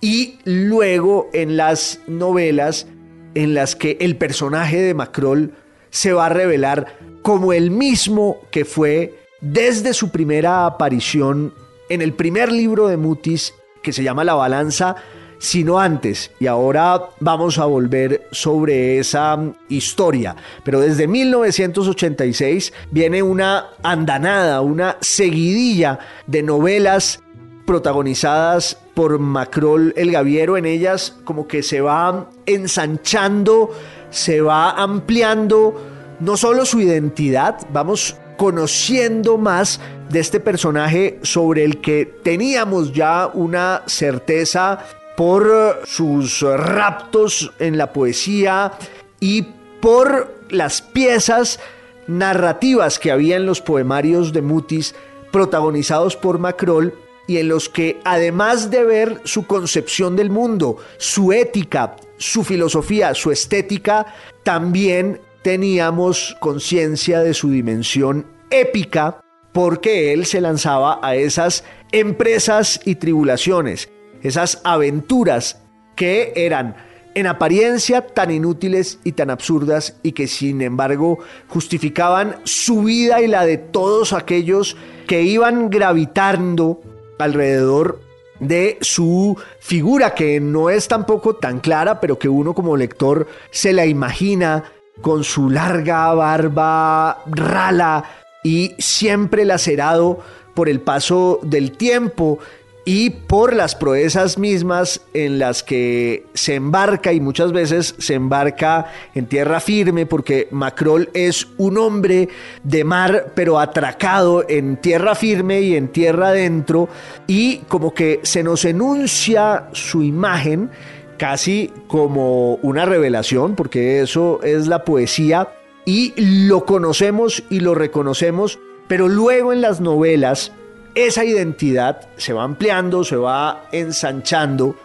y 0.00 0.38
luego 0.44 1.28
en 1.32 1.56
las 1.56 2.00
novelas 2.06 2.86
en 3.34 3.54
las 3.54 3.76
que 3.76 3.96
el 4.00 4.16
personaje 4.16 4.80
de 4.80 4.94
Macrol 4.94 5.52
se 5.90 6.12
va 6.12 6.26
a 6.26 6.30
revelar 6.30 6.98
como 7.22 7.52
el 7.52 7.70
mismo 7.70 8.38
que 8.50 8.64
fue 8.64 9.14
desde 9.40 9.94
su 9.94 10.10
primera 10.10 10.66
aparición 10.66 11.54
en 11.88 12.02
el 12.02 12.12
primer 12.12 12.50
libro 12.50 12.88
de 12.88 12.96
Mutis 12.96 13.54
que 13.82 13.92
se 13.92 14.02
llama 14.02 14.24
La 14.24 14.34
Balanza, 14.34 14.96
sino 15.44 15.78
antes. 15.78 16.30
Y 16.40 16.46
ahora 16.46 17.10
vamos 17.20 17.58
a 17.58 17.66
volver 17.66 18.28
sobre 18.32 18.98
esa 18.98 19.38
historia. 19.68 20.34
Pero 20.64 20.80
desde 20.80 21.06
1986 21.06 22.72
viene 22.90 23.22
una 23.22 23.66
andanada, 23.82 24.62
una 24.62 24.96
seguidilla 25.02 25.98
de 26.26 26.42
novelas 26.42 27.20
protagonizadas 27.66 28.78
por 28.94 29.18
Macrol 29.18 29.92
el 29.98 30.12
Gaviero. 30.12 30.56
En 30.56 30.64
ellas 30.64 31.14
como 31.24 31.46
que 31.46 31.62
se 31.62 31.82
va 31.82 32.30
ensanchando, 32.46 33.70
se 34.08 34.40
va 34.40 34.70
ampliando 34.70 35.78
no 36.20 36.38
solo 36.38 36.64
su 36.64 36.80
identidad, 36.80 37.58
vamos 37.70 38.16
conociendo 38.38 39.36
más 39.36 39.78
de 40.08 40.20
este 40.20 40.40
personaje 40.40 41.18
sobre 41.22 41.64
el 41.64 41.82
que 41.82 42.06
teníamos 42.06 42.94
ya 42.94 43.30
una 43.34 43.82
certeza 43.86 44.84
por 45.16 45.82
sus 45.84 46.42
raptos 46.42 47.52
en 47.58 47.78
la 47.78 47.92
poesía 47.92 48.72
y 49.20 49.42
por 49.80 50.34
las 50.50 50.82
piezas 50.82 51.60
narrativas 52.06 52.98
que 52.98 53.10
había 53.10 53.36
en 53.36 53.46
los 53.46 53.60
poemarios 53.60 54.32
de 54.32 54.42
Mutis 54.42 54.94
protagonizados 55.30 56.16
por 56.16 56.38
Macrol 56.38 56.94
y 57.26 57.38
en 57.38 57.48
los 57.48 57.68
que 57.68 58.00
además 58.04 58.70
de 58.70 58.84
ver 58.84 59.20
su 59.24 59.46
concepción 59.46 60.16
del 60.16 60.30
mundo, 60.30 60.76
su 60.98 61.32
ética, 61.32 61.96
su 62.18 62.44
filosofía, 62.44 63.14
su 63.14 63.30
estética, 63.30 64.06
también 64.42 65.20
teníamos 65.42 66.36
conciencia 66.40 67.20
de 67.20 67.34
su 67.34 67.50
dimensión 67.50 68.26
épica 68.50 69.20
porque 69.52 70.12
él 70.12 70.26
se 70.26 70.40
lanzaba 70.40 70.98
a 71.02 71.14
esas 71.16 71.64
empresas 71.92 72.80
y 72.84 72.96
tribulaciones, 72.96 73.88
esas 74.24 74.60
aventuras 74.64 75.60
que 75.94 76.32
eran 76.34 76.74
en 77.14 77.28
apariencia 77.28 78.06
tan 78.06 78.32
inútiles 78.32 78.98
y 79.04 79.12
tan 79.12 79.30
absurdas 79.30 79.96
y 80.02 80.12
que 80.12 80.26
sin 80.26 80.60
embargo 80.62 81.18
justificaban 81.48 82.36
su 82.42 82.82
vida 82.82 83.20
y 83.22 83.28
la 83.28 83.46
de 83.46 83.58
todos 83.58 84.12
aquellos 84.12 84.76
que 85.06 85.22
iban 85.22 85.70
gravitando 85.70 86.80
alrededor 87.18 88.00
de 88.40 88.78
su 88.80 89.38
figura, 89.60 90.14
que 90.14 90.40
no 90.40 90.70
es 90.70 90.88
tampoco 90.88 91.36
tan 91.36 91.60
clara, 91.60 92.00
pero 92.00 92.18
que 92.18 92.28
uno 92.28 92.52
como 92.52 92.76
lector 92.76 93.28
se 93.50 93.72
la 93.72 93.86
imagina 93.86 94.64
con 95.00 95.22
su 95.22 95.50
larga 95.50 96.12
barba 96.14 97.22
rala 97.26 98.04
y 98.42 98.74
siempre 98.78 99.44
lacerado 99.44 100.18
por 100.54 100.68
el 100.68 100.80
paso 100.80 101.40
del 101.42 101.72
tiempo 101.72 102.38
y 102.84 103.10
por 103.10 103.54
las 103.54 103.74
proezas 103.74 104.38
mismas 104.38 105.00
en 105.14 105.38
las 105.38 105.62
que 105.62 106.26
se 106.34 106.54
embarca 106.54 107.12
y 107.12 107.20
muchas 107.20 107.52
veces 107.52 107.94
se 107.98 108.14
embarca 108.14 108.86
en 109.14 109.26
tierra 109.26 109.60
firme 109.60 110.04
porque 110.04 110.48
Macrol 110.50 111.08
es 111.14 111.48
un 111.56 111.78
hombre 111.78 112.28
de 112.62 112.84
mar 112.84 113.32
pero 113.34 113.58
atracado 113.58 114.44
en 114.48 114.76
tierra 114.76 115.14
firme 115.14 115.62
y 115.62 115.76
en 115.76 115.88
tierra 115.88 116.28
adentro 116.28 116.88
y 117.26 117.58
como 117.68 117.94
que 117.94 118.20
se 118.22 118.42
nos 118.42 118.64
enuncia 118.64 119.68
su 119.72 120.02
imagen 120.02 120.70
casi 121.16 121.72
como 121.86 122.56
una 122.56 122.84
revelación 122.84 123.54
porque 123.54 124.00
eso 124.00 124.40
es 124.42 124.66
la 124.66 124.84
poesía 124.84 125.48
y 125.86 126.12
lo 126.16 126.66
conocemos 126.66 127.44
y 127.48 127.60
lo 127.60 127.74
reconocemos 127.74 128.58
pero 128.88 129.08
luego 129.08 129.54
en 129.54 129.62
las 129.62 129.80
novelas 129.80 130.52
esa 130.94 131.24
identidad 131.24 132.08
se 132.16 132.32
va 132.32 132.44
ampliando, 132.44 133.04
se 133.04 133.16
va 133.16 133.68
ensanchando 133.72 134.76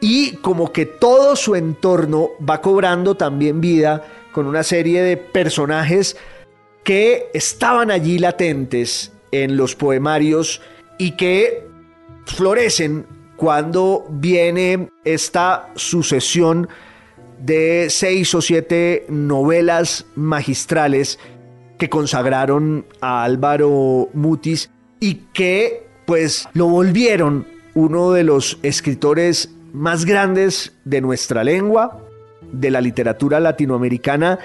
y 0.00 0.36
como 0.36 0.72
que 0.72 0.86
todo 0.86 1.36
su 1.36 1.54
entorno 1.56 2.30
va 2.48 2.60
cobrando 2.60 3.16
también 3.16 3.60
vida 3.60 4.04
con 4.32 4.46
una 4.46 4.62
serie 4.62 5.02
de 5.02 5.16
personajes 5.16 6.16
que 6.84 7.28
estaban 7.34 7.90
allí 7.90 8.18
latentes 8.18 9.12
en 9.32 9.56
los 9.56 9.74
poemarios 9.74 10.62
y 10.96 11.12
que 11.12 11.66
florecen 12.24 13.06
cuando 13.36 14.06
viene 14.08 14.90
esta 15.04 15.68
sucesión 15.74 16.68
de 17.38 17.88
seis 17.90 18.34
o 18.34 18.40
siete 18.40 19.06
novelas 19.08 20.06
magistrales 20.14 21.18
que 21.78 21.88
consagraron 21.88 22.86
a 23.00 23.22
Álvaro 23.22 24.08
Mutis 24.12 24.70
y 25.00 25.14
que 25.32 25.86
pues 26.06 26.48
lo 26.54 26.68
volvieron 26.68 27.46
uno 27.74 28.12
de 28.12 28.24
los 28.24 28.58
escritores 28.62 29.50
más 29.72 30.04
grandes 30.04 30.72
de 30.84 31.00
nuestra 31.00 31.44
lengua, 31.44 32.02
de 32.52 32.70
la 32.70 32.80
literatura 32.80 33.40
latinoamericana, 33.40 34.38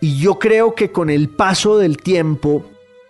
y 0.00 0.18
yo 0.18 0.38
creo 0.38 0.74
que 0.74 0.92
con 0.92 1.10
el 1.10 1.28
paso 1.28 1.76
del 1.78 1.96
tiempo 1.96 2.64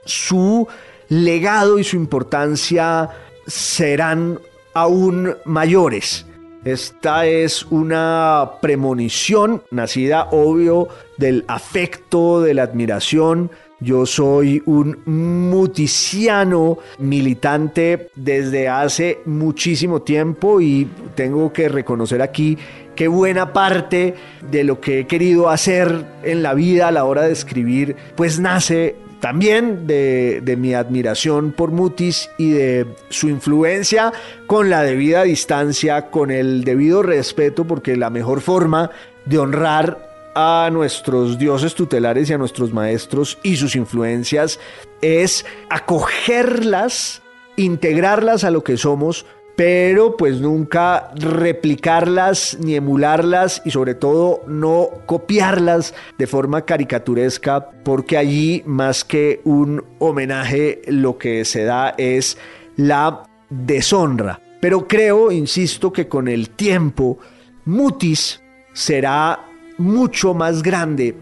su 0.04 0.66
legado 1.08 1.78
y 1.78 1.84
su 1.84 1.96
importancia 1.96 3.10
serán 3.46 4.40
aún 4.74 5.36
mayores. 5.44 6.24
Esta 6.64 7.26
es 7.26 7.64
una 7.66 8.52
premonición 8.60 9.62
nacida, 9.70 10.28
obvio, 10.32 10.88
del 11.18 11.44
afecto, 11.46 12.40
de 12.40 12.54
la 12.54 12.64
admiración, 12.64 13.50
yo 13.80 14.06
soy 14.06 14.62
un 14.66 14.98
muticiano 15.06 16.78
militante 16.98 18.10
desde 18.16 18.68
hace 18.68 19.20
muchísimo 19.24 20.02
tiempo 20.02 20.60
y 20.60 20.88
tengo 21.14 21.52
que 21.52 21.68
reconocer 21.68 22.20
aquí 22.22 22.58
que 22.96 23.06
buena 23.06 23.52
parte 23.52 24.14
de 24.50 24.64
lo 24.64 24.80
que 24.80 25.00
he 25.00 25.06
querido 25.06 25.48
hacer 25.48 26.04
en 26.24 26.42
la 26.42 26.54
vida 26.54 26.88
a 26.88 26.90
la 26.90 27.04
hora 27.04 27.22
de 27.22 27.32
escribir, 27.32 27.94
pues 28.16 28.40
nace 28.40 28.96
también 29.20 29.86
de, 29.86 30.40
de, 30.42 30.56
mi 30.56 30.74
admiración 30.74 31.52
por 31.52 31.70
Mutis 31.70 32.30
y 32.38 32.50
de 32.50 32.86
su 33.08 33.28
influencia 33.28 34.12
con 34.46 34.70
la 34.70 34.82
debida 34.82 35.22
distancia, 35.22 36.10
con 36.10 36.30
el 36.30 36.64
debido 36.64 37.02
respeto, 37.02 37.64
porque 37.64 37.96
la 37.96 38.10
mejor 38.10 38.40
forma 38.40 38.90
de 39.24 39.38
honrar 39.38 40.07
a 40.40 40.70
nuestros 40.70 41.36
dioses 41.36 41.74
tutelares 41.74 42.30
y 42.30 42.32
a 42.32 42.38
nuestros 42.38 42.72
maestros 42.72 43.38
y 43.42 43.56
sus 43.56 43.74
influencias 43.74 44.60
es 45.00 45.44
acogerlas, 45.68 47.22
integrarlas 47.56 48.44
a 48.44 48.52
lo 48.52 48.62
que 48.62 48.76
somos, 48.76 49.26
pero 49.56 50.16
pues 50.16 50.40
nunca 50.40 51.10
replicarlas 51.16 52.56
ni 52.60 52.76
emularlas 52.76 53.62
y 53.64 53.72
sobre 53.72 53.96
todo 53.96 54.42
no 54.46 54.90
copiarlas 55.06 55.92
de 56.18 56.28
forma 56.28 56.64
caricaturesca, 56.64 57.70
porque 57.82 58.16
allí 58.16 58.62
más 58.64 59.02
que 59.02 59.40
un 59.42 59.82
homenaje 59.98 60.82
lo 60.86 61.18
que 61.18 61.44
se 61.44 61.64
da 61.64 61.96
es 61.98 62.38
la 62.76 63.24
deshonra. 63.50 64.40
Pero 64.60 64.86
creo, 64.86 65.32
insisto, 65.32 65.92
que 65.92 66.06
con 66.06 66.28
el 66.28 66.50
tiempo 66.50 67.18
Mutis 67.64 68.40
será 68.72 69.47
mucho 69.78 70.34
más 70.34 70.62
grande 70.62 71.14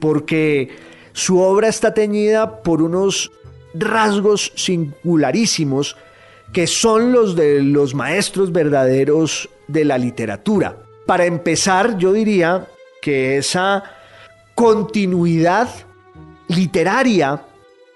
porque 0.00 0.68
su 1.12 1.40
obra 1.40 1.68
está 1.68 1.94
teñida 1.94 2.62
por 2.62 2.82
unos 2.82 3.32
rasgos 3.74 4.52
singularísimos 4.54 5.96
que 6.52 6.66
son 6.66 7.12
los 7.12 7.34
de 7.36 7.62
los 7.62 7.94
maestros 7.94 8.52
verdaderos 8.52 9.48
de 9.66 9.84
la 9.84 9.98
literatura. 9.98 10.76
Para 11.06 11.24
empezar, 11.24 11.98
yo 11.98 12.12
diría 12.12 12.68
que 13.02 13.38
esa 13.38 13.82
continuidad 14.54 15.68
literaria 16.48 17.42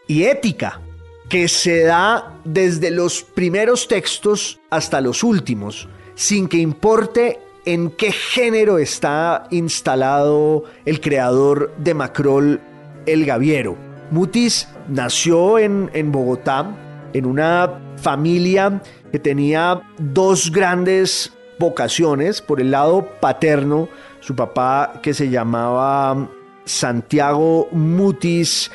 y 0.07 0.25
ética 0.25 0.81
que 1.29 1.47
se 1.47 1.85
da 1.85 2.39
desde 2.45 2.91
los 2.91 3.23
primeros 3.23 3.87
textos 3.87 4.61
hasta 4.69 5.01
los 5.01 5.23
últimos, 5.23 5.89
sin 6.15 6.49
que 6.49 6.57
importe 6.57 7.39
en 7.64 7.90
qué 7.90 8.12
género 8.12 8.79
está 8.79 9.46
instalado 9.51 10.64
el 10.85 11.01
creador 11.01 11.75
de 11.79 11.94
Macrol, 11.94 12.61
el 13.07 13.25
Gaviero. 13.25 13.77
Mutis 14.11 14.68
nació 14.88 15.59
en, 15.59 15.90
en 15.92 16.11
Bogotá, 16.11 16.75
en 17.12 17.27
una 17.27 17.81
familia 17.96 18.83
que 19.12 19.18
tenía 19.18 19.81
dos 19.99 20.51
grandes 20.51 21.33
vocaciones. 21.59 22.42
Por 22.42 22.61
el 22.61 22.70
lado 22.70 23.09
paterno, 23.20 23.88
su 24.20 24.35
papá 24.35 25.01
que 25.03 25.14
se 25.14 25.31
llamaba 25.31 26.29
Santiago 26.64 27.68
Mutis 27.73 28.70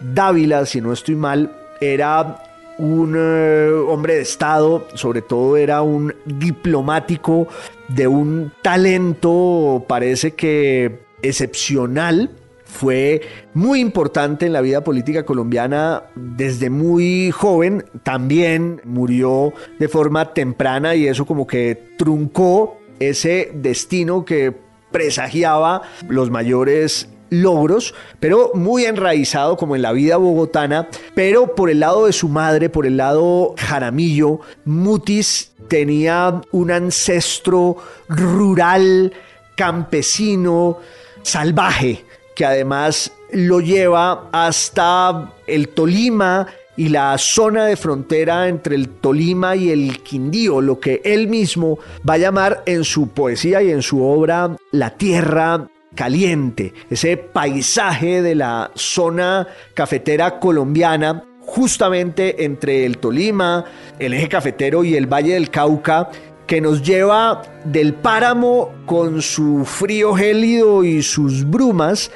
Dávila, 0.00 0.64
si 0.64 0.80
no 0.80 0.92
estoy 0.92 1.16
mal, 1.16 1.52
era 1.80 2.42
un 2.78 3.14
eh, 3.16 3.70
hombre 3.88 4.14
de 4.14 4.22
Estado, 4.22 4.86
sobre 4.94 5.20
todo 5.22 5.56
era 5.56 5.82
un 5.82 6.14
diplomático 6.24 7.48
de 7.88 8.06
un 8.06 8.52
talento, 8.62 9.84
parece 9.88 10.32
que 10.32 11.00
excepcional. 11.22 12.30
Fue 12.64 13.22
muy 13.54 13.80
importante 13.80 14.44
en 14.44 14.52
la 14.52 14.60
vida 14.60 14.84
política 14.84 15.24
colombiana 15.24 16.04
desde 16.14 16.68
muy 16.68 17.30
joven. 17.30 17.84
También 18.02 18.82
murió 18.84 19.54
de 19.78 19.88
forma 19.88 20.34
temprana 20.34 20.94
y 20.94 21.06
eso 21.06 21.24
como 21.24 21.46
que 21.46 21.94
truncó 21.96 22.76
ese 23.00 23.50
destino 23.54 24.24
que 24.24 24.54
presagiaba 24.92 25.82
los 26.08 26.30
mayores 26.30 27.08
logros, 27.30 27.94
pero 28.20 28.52
muy 28.54 28.84
enraizado 28.84 29.56
como 29.56 29.76
en 29.76 29.82
la 29.82 29.92
vida 29.92 30.16
bogotana, 30.16 30.88
pero 31.14 31.54
por 31.54 31.70
el 31.70 31.80
lado 31.80 32.06
de 32.06 32.12
su 32.12 32.28
madre, 32.28 32.68
por 32.68 32.86
el 32.86 32.96
lado 32.96 33.54
Jaramillo, 33.56 34.40
Mutis 34.64 35.52
tenía 35.68 36.40
un 36.52 36.70
ancestro 36.70 37.76
rural, 38.08 39.12
campesino, 39.56 40.78
salvaje, 41.22 42.04
que 42.34 42.44
además 42.44 43.12
lo 43.32 43.60
lleva 43.60 44.28
hasta 44.32 45.32
el 45.46 45.68
Tolima 45.68 46.46
y 46.76 46.90
la 46.90 47.18
zona 47.18 47.66
de 47.66 47.76
frontera 47.76 48.48
entre 48.48 48.76
el 48.76 48.88
Tolima 48.88 49.56
y 49.56 49.70
el 49.70 50.00
Quindío, 50.02 50.60
lo 50.60 50.78
que 50.78 51.02
él 51.04 51.26
mismo 51.26 51.78
va 52.08 52.14
a 52.14 52.18
llamar 52.18 52.62
en 52.66 52.84
su 52.84 53.08
poesía 53.08 53.60
y 53.62 53.70
en 53.72 53.82
su 53.82 54.02
obra 54.02 54.56
la 54.70 54.90
tierra 54.90 55.68
caliente, 55.98 56.72
ese 56.88 57.16
paisaje 57.16 58.22
de 58.22 58.36
la 58.36 58.70
zona 58.76 59.48
cafetera 59.74 60.38
colombiana, 60.38 61.24
justamente 61.40 62.44
entre 62.44 62.86
el 62.86 62.98
Tolima, 62.98 63.64
el 63.98 64.14
eje 64.14 64.28
cafetero 64.28 64.84
y 64.84 64.94
el 64.94 65.12
Valle 65.12 65.34
del 65.34 65.50
Cauca, 65.50 66.08
que 66.46 66.60
nos 66.60 66.82
lleva 66.82 67.42
del 67.64 67.94
páramo 67.94 68.72
con 68.86 69.20
su 69.22 69.64
frío 69.64 70.14
gélido 70.14 70.84
y 70.84 71.02
sus 71.02 71.44
brumas, 71.44 72.12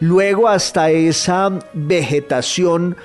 luego 0.00 0.48
hasta 0.48 0.90
esa 0.90 1.50
vegetación 1.74 2.96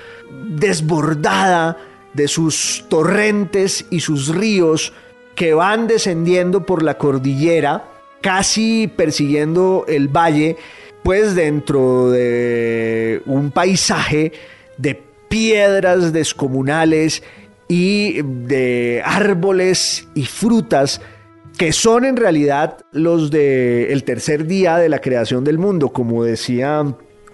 desbordada 0.48 1.76
de 2.14 2.26
sus 2.26 2.86
torrentes 2.88 3.84
y 3.90 4.00
sus 4.00 4.34
ríos 4.34 4.94
que 5.34 5.52
van 5.52 5.88
descendiendo 5.88 6.64
por 6.64 6.82
la 6.82 6.96
cordillera, 6.96 7.91
casi 8.22 8.90
persiguiendo 8.96 9.84
el 9.86 10.08
valle, 10.08 10.56
pues 11.02 11.34
dentro 11.34 12.10
de 12.10 13.20
un 13.26 13.50
paisaje 13.50 14.32
de 14.78 15.02
piedras 15.28 16.12
descomunales 16.12 17.22
y 17.68 18.22
de 18.22 19.02
árboles 19.04 20.06
y 20.14 20.24
frutas 20.24 21.00
que 21.56 21.72
son 21.72 22.04
en 22.04 22.16
realidad 22.16 22.78
los 22.92 23.30
del 23.30 24.04
tercer 24.04 24.46
día 24.46 24.78
de 24.78 24.88
la 24.88 25.00
creación 25.00 25.44
del 25.44 25.58
mundo, 25.58 25.90
como 25.90 26.24
decía 26.24 26.84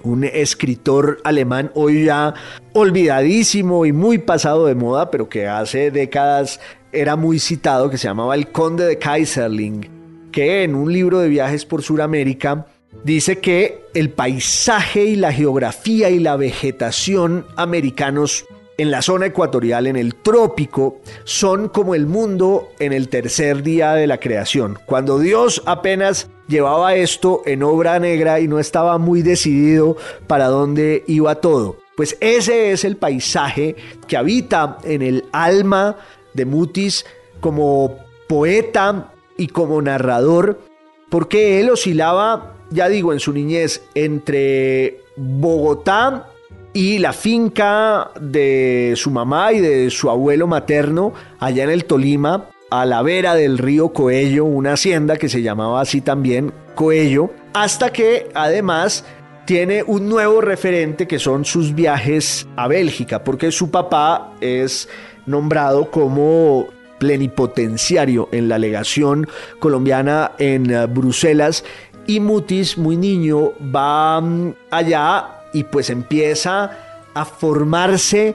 un 0.02 0.24
escritor 0.24 1.20
alemán 1.24 1.70
hoy 1.74 2.04
ya 2.04 2.34
olvidadísimo 2.72 3.84
y 3.86 3.92
muy 3.92 4.18
pasado 4.18 4.66
de 4.66 4.74
moda, 4.74 5.10
pero 5.10 5.28
que 5.28 5.46
hace 5.46 5.90
décadas 5.90 6.60
era 6.92 7.16
muy 7.16 7.38
citado, 7.38 7.90
que 7.90 7.98
se 7.98 8.08
llamaba 8.08 8.34
el 8.34 8.48
Conde 8.48 8.86
de 8.86 8.98
Kaiserling, 8.98 9.97
que 10.30 10.62
en 10.62 10.74
un 10.74 10.92
libro 10.92 11.18
de 11.20 11.28
viajes 11.28 11.64
por 11.64 11.82
Sudamérica 11.82 12.66
dice 13.04 13.38
que 13.38 13.84
el 13.94 14.10
paisaje 14.10 15.04
y 15.04 15.16
la 15.16 15.32
geografía 15.32 16.10
y 16.10 16.18
la 16.18 16.36
vegetación 16.36 17.46
americanos 17.56 18.46
en 18.78 18.92
la 18.92 19.02
zona 19.02 19.26
ecuatorial, 19.26 19.88
en 19.88 19.96
el 19.96 20.14
trópico, 20.14 21.00
son 21.24 21.68
como 21.68 21.96
el 21.96 22.06
mundo 22.06 22.70
en 22.78 22.92
el 22.92 23.08
tercer 23.08 23.64
día 23.64 23.94
de 23.94 24.06
la 24.06 24.18
creación. 24.18 24.78
Cuando 24.86 25.18
Dios 25.18 25.62
apenas 25.66 26.30
llevaba 26.46 26.94
esto 26.94 27.42
en 27.44 27.64
obra 27.64 27.98
negra 27.98 28.38
y 28.38 28.46
no 28.46 28.60
estaba 28.60 28.96
muy 28.98 29.22
decidido 29.22 29.96
para 30.28 30.46
dónde 30.46 31.02
iba 31.08 31.34
todo. 31.36 31.78
Pues 31.96 32.16
ese 32.20 32.70
es 32.70 32.84
el 32.84 32.96
paisaje 32.96 33.74
que 34.06 34.16
habita 34.16 34.78
en 34.84 35.02
el 35.02 35.24
alma 35.32 35.96
de 36.34 36.44
Mutis 36.44 37.04
como 37.40 37.96
poeta 38.28 39.12
y 39.38 39.46
como 39.46 39.80
narrador, 39.80 40.60
porque 41.08 41.60
él 41.60 41.70
oscilaba, 41.70 42.56
ya 42.70 42.88
digo, 42.90 43.14
en 43.14 43.20
su 43.20 43.32
niñez 43.32 43.82
entre 43.94 45.00
Bogotá 45.16 46.28
y 46.74 46.98
la 46.98 47.14
finca 47.14 48.10
de 48.20 48.92
su 48.96 49.10
mamá 49.10 49.54
y 49.54 49.60
de 49.60 49.90
su 49.90 50.10
abuelo 50.10 50.46
materno 50.46 51.14
allá 51.38 51.64
en 51.64 51.70
el 51.70 51.86
Tolima, 51.86 52.50
a 52.70 52.84
la 52.84 53.00
vera 53.00 53.34
del 53.34 53.56
río 53.56 53.94
Coello, 53.94 54.44
una 54.44 54.74
hacienda 54.74 55.16
que 55.16 55.30
se 55.30 55.40
llamaba 55.40 55.80
así 55.80 56.02
también 56.02 56.52
Coello, 56.74 57.30
hasta 57.54 57.90
que 57.90 58.28
además 58.34 59.04
tiene 59.46 59.82
un 59.82 60.10
nuevo 60.10 60.42
referente 60.42 61.08
que 61.08 61.18
son 61.18 61.46
sus 61.46 61.74
viajes 61.74 62.46
a 62.56 62.68
Bélgica, 62.68 63.24
porque 63.24 63.50
su 63.50 63.70
papá 63.70 64.34
es 64.42 64.90
nombrado 65.24 65.90
como 65.90 66.66
plenipotenciario 66.98 68.28
en 68.32 68.48
la 68.48 68.58
legación 68.58 69.28
colombiana 69.58 70.32
en 70.38 70.70
eh, 70.70 70.86
Bruselas. 70.86 71.64
Y 72.06 72.20
Mutis, 72.20 72.78
muy 72.78 72.96
niño, 72.96 73.52
va 73.74 74.20
mm, 74.20 74.54
allá 74.70 75.42
y 75.52 75.64
pues 75.64 75.90
empieza 75.90 76.70
a 77.14 77.24
formarse 77.24 78.34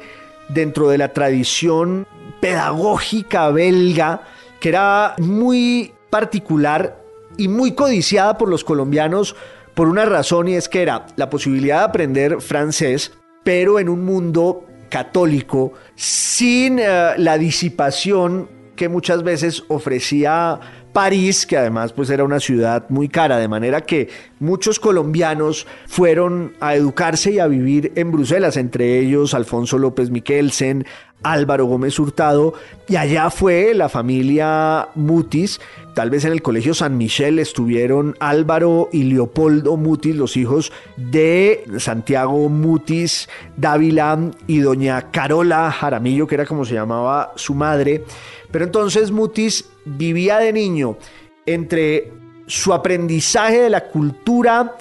dentro 0.49 0.89
de 0.89 0.97
la 0.97 1.13
tradición 1.13 2.05
pedagógica 2.41 3.49
belga, 3.49 4.21
que 4.59 4.69
era 4.69 5.15
muy 5.19 5.93
particular 6.09 7.01
y 7.37 7.47
muy 7.47 7.73
codiciada 7.73 8.37
por 8.37 8.49
los 8.49 8.63
colombianos 8.63 9.35
por 9.73 9.87
una 9.87 10.05
razón 10.05 10.47
y 10.47 10.55
es 10.55 10.69
que 10.69 10.81
era 10.81 11.07
la 11.15 11.29
posibilidad 11.29 11.79
de 11.79 11.85
aprender 11.85 12.41
francés, 12.41 13.11
pero 13.43 13.79
en 13.79 13.89
un 13.89 14.05
mundo 14.05 14.65
católico, 14.89 15.73
sin 15.95 16.77
eh, 16.79 17.13
la 17.17 17.37
disipación 17.37 18.47
que 18.75 18.89
muchas 18.89 19.23
veces 19.23 19.63
ofrecía 19.67 20.59
París, 20.93 21.45
que 21.45 21.57
además 21.57 21.91
pues 21.91 22.09
era 22.09 22.23
una 22.23 22.39
ciudad 22.39 22.85
muy 22.89 23.09
cara, 23.09 23.37
de 23.37 23.47
manera 23.47 23.81
que 23.81 24.09
muchos 24.39 24.79
colombianos 24.79 25.67
fueron 25.87 26.53
a 26.59 26.75
educarse 26.75 27.31
y 27.31 27.39
a 27.39 27.47
vivir 27.47 27.91
en 27.95 28.11
Bruselas, 28.11 28.57
entre 28.57 28.99
ellos 28.99 29.33
Alfonso 29.33 29.77
López 29.77 30.11
Miquelsen, 30.11 30.85
Álvaro 31.23 31.65
Gómez 31.65 31.97
Hurtado, 31.99 32.53
y 32.87 32.97
allá 32.97 33.29
fue 33.29 33.73
la 33.73 33.89
familia 33.89 34.89
Mutis, 34.93 35.59
tal 35.95 36.09
vez 36.09 36.25
en 36.25 36.33
el 36.33 36.41
Colegio 36.41 36.73
San 36.73 36.97
Michel 36.97 37.39
estuvieron 37.39 38.15
Álvaro 38.19 38.89
y 38.91 39.03
Leopoldo 39.03 39.77
Mutis, 39.77 40.15
los 40.15 40.37
hijos 40.37 40.71
de 40.97 41.63
Santiago 41.77 42.49
Mutis 42.49 43.29
Dávila 43.55 44.31
y 44.47 44.59
doña 44.59 45.11
Carola 45.11 45.71
Jaramillo, 45.71 46.27
que 46.27 46.35
era 46.35 46.45
como 46.45 46.65
se 46.65 46.73
llamaba 46.73 47.31
su 47.35 47.55
madre, 47.55 48.03
pero 48.51 48.65
entonces 48.65 49.09
Mutis 49.11 49.65
vivía 49.85 50.39
de 50.39 50.53
niño 50.53 50.97
entre 51.45 52.11
su 52.47 52.73
aprendizaje 52.73 53.61
de 53.61 53.69
la 53.69 53.85
cultura 53.85 54.75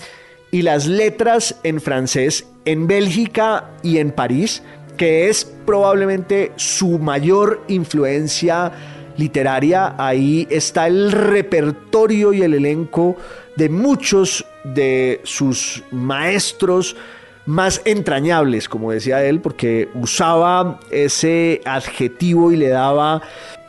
y 0.50 0.62
las 0.62 0.86
letras 0.86 1.56
en 1.62 1.80
francés 1.80 2.46
en 2.64 2.86
Bélgica 2.86 3.70
y 3.82 3.98
en 3.98 4.12
París, 4.12 4.62
que 4.96 5.28
es 5.28 5.44
probablemente 5.44 6.52
su 6.56 6.98
mayor 6.98 7.62
influencia 7.68 8.72
literaria. 9.16 9.94
Ahí 9.98 10.46
está 10.50 10.86
el 10.86 11.12
repertorio 11.12 12.32
y 12.32 12.42
el 12.42 12.54
elenco 12.54 13.16
de 13.56 13.68
muchos 13.68 14.44
de 14.64 15.20
sus 15.24 15.82
maestros 15.90 16.96
más 17.44 17.82
entrañables, 17.84 18.68
como 18.68 18.92
decía 18.92 19.24
él, 19.24 19.40
porque 19.40 19.88
usaba 19.94 20.78
ese 20.90 21.60
adjetivo 21.64 22.52
y 22.52 22.56
le 22.56 22.68
daba 22.68 23.22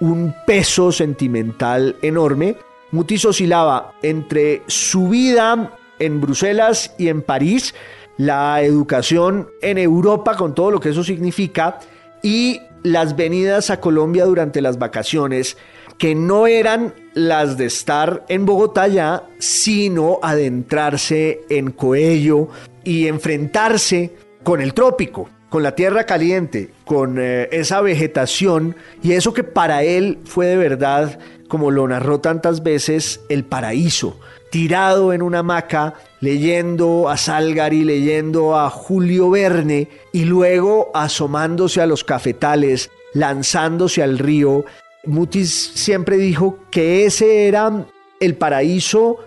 un 0.04 0.36
peso 0.46 0.92
sentimental 0.92 1.96
enorme. 2.02 2.58
Mutis 2.92 3.24
oscilaba 3.24 3.94
entre 4.02 4.64
su 4.68 5.08
vida 5.08 5.78
en 5.98 6.20
Bruselas 6.20 6.94
y 6.98 7.08
en 7.08 7.22
París, 7.22 7.74
la 8.18 8.62
educación 8.62 9.50
en 9.62 9.78
Europa 9.78 10.36
con 10.36 10.54
todo 10.54 10.72
lo 10.72 10.80
que 10.80 10.90
eso 10.90 11.04
significa 11.04 11.80
y 12.22 12.60
las 12.84 13.16
venidas 13.16 13.70
a 13.70 13.80
Colombia 13.80 14.26
durante 14.26 14.62
las 14.62 14.78
vacaciones 14.78 15.58
que 15.98 16.16
no 16.16 16.48
eran 16.48 16.94
las 17.14 17.58
de 17.58 17.66
estar 17.66 18.26
en 18.28 18.46
Bogotá 18.46 18.88
ya, 18.88 19.24
sino 19.40 20.20
adentrarse 20.22 21.42
en 21.50 21.72
Coello 21.72 22.50
y 22.84 23.08
enfrentarse 23.08 24.12
con 24.44 24.60
el 24.60 24.74
trópico, 24.74 25.30
con 25.54 25.62
la 25.62 25.76
tierra 25.76 26.08
caliente, 26.08 26.72
con 26.84 27.20
eh, 27.20 27.48
esa 27.52 27.80
vegetación 27.80 28.76
y 29.04 29.12
eso 29.12 29.36
que 29.36 29.44
para 29.44 29.84
él 29.84 30.18
fue 30.26 30.48
de 30.48 30.58
verdad, 30.58 31.20
como 31.48 31.70
lo 31.70 31.88
narró 31.88 32.20
tantas 32.20 32.64
veces, 32.64 33.22
el 33.30 33.46
paraíso, 33.46 34.20
tirado 34.50 35.14
en 35.14 35.22
una 35.22 35.40
hamaca, 35.40 35.94
leyendo 36.22 37.08
a 37.08 37.18
Salgari, 37.18 37.84
leyendo 37.84 38.58
a 38.58 38.72
Julio 38.72 39.30
Verne 39.30 39.90
y 40.12 40.26
luego 40.26 40.90
asomándose 40.96 41.82
a 41.82 41.86
los 41.86 42.04
cafetales, 42.04 42.90
lanzándose 43.14 44.02
al 44.02 44.18
río. 44.18 44.66
Mutis 45.06 45.54
siempre 45.76 46.18
dijo 46.18 46.58
que 46.72 47.06
ese 47.06 47.48
era 47.48 47.86
el 48.20 48.36
paraíso 48.38 49.20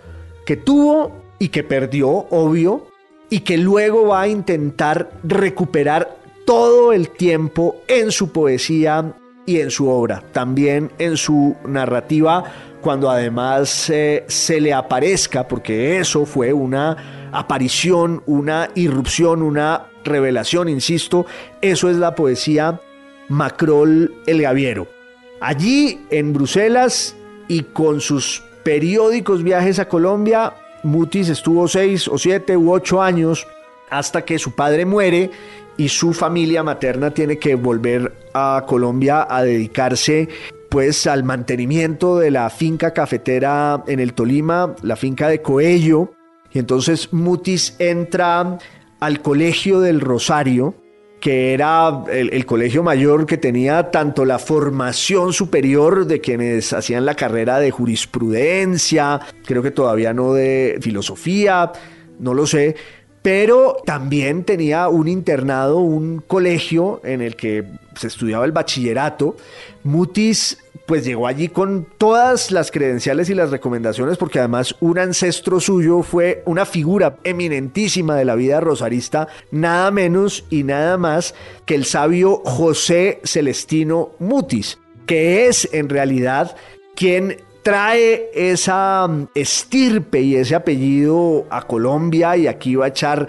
que 0.45 0.57
tuvo 0.57 1.23
y 1.39 1.51
que 1.51 1.63
perdió, 1.63 2.09
obvio, 2.09 2.89
y 3.31 3.41
que 3.41 3.59
luego 3.59 4.09
va 4.09 4.23
a 4.23 4.29
intentar 4.29 5.11
recuperar 5.23 6.16
todo 6.47 6.95
el 6.95 7.11
tiempo 7.11 7.83
en 7.89 8.11
su 8.11 8.33
poesía 8.33 9.13
y 9.45 9.61
en 9.61 9.71
su 9.71 9.91
obra, 9.91 10.23
también 10.33 10.91
en 10.99 11.17
su 11.17 11.57
narrativa, 11.67 12.45
cuando 12.81 13.11
además 13.11 13.91
eh, 13.91 14.25
se 14.29 14.61
le 14.61 14.73
aparezca, 14.73 15.47
porque 15.47 15.99
eso 15.99 16.25
fue 16.25 16.53
una 16.53 17.29
aparición, 17.33 18.23
una 18.27 18.71
irrupción, 18.77 19.43
una 19.43 19.89
revelación, 20.05 20.69
insisto, 20.69 21.27
eso 21.61 21.91
es 21.91 21.97
la 21.97 22.15
poesía 22.15 22.81
Macrol 23.29 24.15
el 24.27 24.43
Gaviero. 24.43 24.87
Allí 25.41 26.01
en 26.11 26.33
Bruselas 26.33 27.17
y 27.49 27.63
con 27.63 28.01
sus 28.01 28.43
periódicos 28.63 29.43
viajes 29.43 29.81
a 29.81 29.89
Colombia, 29.89 30.55
Mutis 30.85 31.29
estuvo 31.29 31.67
seis 31.67 32.07
o 32.07 32.19
siete 32.19 32.57
u 32.57 32.73
ocho 32.73 33.03
años 33.03 33.47
hasta 33.91 34.25
que 34.25 34.39
su 34.39 34.55
padre 34.55 34.85
muere 34.85 35.31
y 35.77 35.89
su 35.89 36.13
familia 36.13 36.63
materna 36.63 37.11
tiene 37.13 37.39
que 37.39 37.55
volver 37.55 38.13
a 38.35 38.65
Colombia 38.67 39.27
a 39.29 39.43
dedicarse 39.43 40.29
pues 40.71 41.07
al 41.07 41.25
mantenimiento 41.25 42.19
de 42.19 42.31
la 42.31 42.51
finca 42.51 42.93
cafetera 42.93 43.83
en 43.87 44.01
el 44.01 44.15
Tolima, 44.15 44.75
la 44.83 44.97
finca 44.97 45.29
de 45.29 45.41
Coello. 45.41 46.13
Y 46.53 46.59
entonces 46.59 47.13
Mutis 47.13 47.77
entra 47.79 48.59
al 49.01 49.21
colegio 49.23 49.81
del 49.81 50.01
Rosario, 50.01 50.75
que 51.21 51.55
era 51.55 52.05
el, 52.11 52.47
colegio 52.47 52.83
mayor 52.83 53.27
que 53.27 53.37
tenía 53.37 53.91
tanto 53.91 54.25
la 54.25 54.39
formación 54.39 55.33
superior 55.33 56.07
de 56.07 56.21
quienes 56.21 56.73
hacían 56.73 57.07
la 57.07 57.15
carrera 57.15 57.59
de 57.59 57.71
jurisprudencia, 57.71 59.21
creo 59.45 59.63
que 59.63 59.71
todavía 59.71 60.13
no 60.13 60.35
de 60.35 60.79
filosofía, 60.81 61.73
no 62.19 62.35
lo 62.35 62.47
sé, 62.47 62.77
pero 63.27 63.79
también 63.85 64.45
tenía 64.45 64.87
un 64.87 65.09
internado, 65.09 65.79
un 65.79 66.23
colegio 66.25 67.01
en 67.03 67.21
el 67.21 67.35
que 67.35 67.65
se 67.97 68.07
estudiaba 68.07 68.45
el 68.45 68.53
bachillerato. 68.53 69.37
Mutis 69.83 70.59
pues 70.87 71.05
llegó 71.05 71.27
allí 71.27 71.49
con 71.49 71.89
todas 71.99 72.53
las 72.53 72.71
credenciales 72.71 73.29
y 73.29 73.35
las 73.35 73.51
recomendaciones, 73.51 74.17
porque 74.17 74.39
además 74.39 74.77
un 74.79 75.01
ancestro 75.01 75.59
suyo 75.59 76.05
fue 76.05 76.45
una 76.47 76.65
figura 76.67 77.17
eminentísima 77.25 78.15
de 78.15 78.27
la 78.27 78.37
vida 78.37 78.61
rosarista, 78.61 79.27
nada 79.51 79.91
menos 79.91 80.45
y 80.49 80.63
nada 80.63 80.97
más 80.97 81.35
que 81.65 81.75
el 81.75 81.85
sabio 81.85 82.43
José 82.45 83.21
Celestino 83.25 84.13
Mutis, 84.21 84.79
que 85.05 85.49
es 85.49 85.69
en 85.73 85.89
realidad 85.89 86.55
quien 86.95 87.39
trae 87.67 88.31
esa 88.33 89.09
mm, 89.09 89.31
estirpe 89.35 90.21
y 90.21 90.37
ese 90.37 90.55
apellido 90.55 91.47
a 91.51 91.63
Colombia 91.63 92.37
y 92.37 92.47
aquí 92.47 92.77
va 92.77 92.85
a 92.85 92.89
echar 92.91 93.27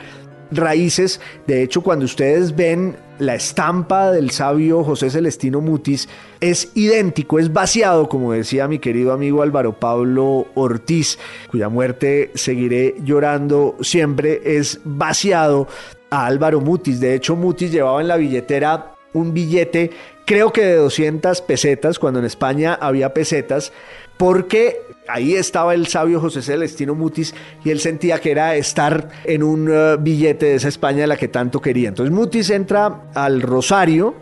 raíces. 0.52 1.19
De 1.47 1.63
hecho, 1.63 1.82
cuando 1.82 2.06
ustedes 2.06 2.56
ven 2.56 2.95
la 3.17 3.34
estampa 3.34 4.12
del 4.12 4.30
sabio 4.30 4.84
José 4.84 5.10
Celestino 5.10 5.60
Mutis, 5.60 6.08
es 6.39 6.71
idéntico, 6.76 7.39
es 7.39 7.52
vaciado, 7.52 8.08
como 8.08 8.32
decía 8.32 8.67
mi 8.67 8.78
querido 8.78 9.12
amigo 9.12 9.41
Álvaro 9.41 9.80
Pablo 9.80 10.45
Ortiz, 10.54 11.17
cuya 11.50 11.67
muerte 11.67 12.30
seguiré 12.36 12.93
llorando 13.04 13.76
siempre, 13.82 14.41
es 14.45 14.82
vaciado 14.84 15.67
a 16.12 16.28
Álvaro 16.28 16.62
Mutis. 16.62 17.00
De 17.00 17.15
hecho, 17.15 17.36
Mutis 17.36 17.71
llevaba 17.71 18.02
en 18.02 18.08
la 18.08 18.17
billetera 18.17 18.93
un 19.13 19.34
billete, 19.34 19.89
creo 20.26 20.54
que 20.54 20.62
de 20.62 20.76
200 20.76 21.41
pesetas, 21.41 21.97
cuando 21.97 22.19
en 22.19 22.26
España 22.26 22.78
había 22.80 23.15
pesetas, 23.15 23.73
porque 24.17 24.82
ahí 25.08 25.36
estaba 25.36 25.73
el 25.73 25.88
sabio 25.88 26.19
José 26.19 26.41
Celestino 26.41 26.95
Mutis 26.95 27.34
y 27.63 27.69
él 27.69 27.80
sentía 27.80 28.19
que 28.19 28.32
era 28.32 28.56
estar 28.56 29.10
en 29.23 29.43
un 29.43 29.69
eh, 29.71 29.97
billete 29.99 30.47
de 30.47 30.56
esa 30.56 30.67
España 30.67 31.06
a 31.06 31.08
la 31.08 31.17
que 31.17 31.27
tanto 31.27 31.62
quería. 31.62 31.89
Entonces 31.89 32.13
Mutis 32.13 32.49
entra 32.49 33.03
al 33.13 33.41
Rosario 33.41 34.15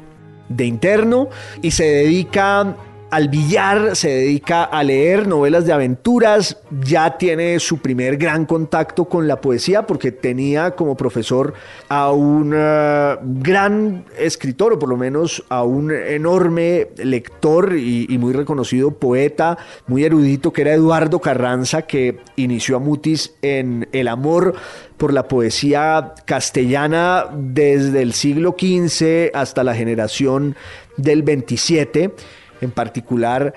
de 0.49 0.65
interno 0.65 1.29
y 1.61 1.71
se 1.71 1.85
dedica 1.85 2.75
al 3.15 3.29
billar, 3.29 3.95
se 3.95 4.09
dedica 4.09 4.65
a 4.65 4.83
leer 4.83 5.25
novelas 5.25 5.65
de 5.65 5.71
aventuras, 5.71 6.57
ya 6.81 7.17
tiene 7.17 7.61
su 7.61 7.77
primer 7.77 8.17
gran 8.17 8.45
contacto 8.45 9.05
con 9.05 9.25
la 9.25 9.39
poesía 9.39 9.87
porque 9.87 10.11
tenía 10.11 10.71
como 10.71 10.97
profesor 10.97 11.53
a 11.87 12.11
un 12.11 12.53
eh, 12.53 13.17
gran 13.21 14.03
escritor 14.19 14.73
o 14.73 14.79
por 14.79 14.89
lo 14.89 14.97
menos 14.97 15.45
a 15.47 15.63
un 15.63 15.93
enorme 15.93 16.89
lector 16.97 17.77
y, 17.77 18.05
y, 18.09 18.17
muy 18.17 18.33
reconocido 18.33 18.91
poeta, 18.91 19.59
muy 19.87 20.03
erudito 20.03 20.51
que 20.51 20.63
era 20.63 20.73
Eduardo 20.73 21.21
Carranza 21.21 21.83
que 21.83 22.17
inició 22.35 22.75
a 22.75 22.79
Mutis 22.79 23.33
en 23.41 23.87
el 23.93 24.09
amor 24.09 24.55
por 24.97 25.13
la 25.13 25.29
poesía 25.29 26.15
castellana 26.25 27.27
desde 27.33 28.01
el 28.01 28.11
siglo 28.11 28.57
XV 28.59 29.31
hasta 29.33 29.63
la 29.63 29.73
generación 29.73 30.57
del 30.97 31.23
27 31.23 32.13
en 32.61 32.71
particular 32.71 33.53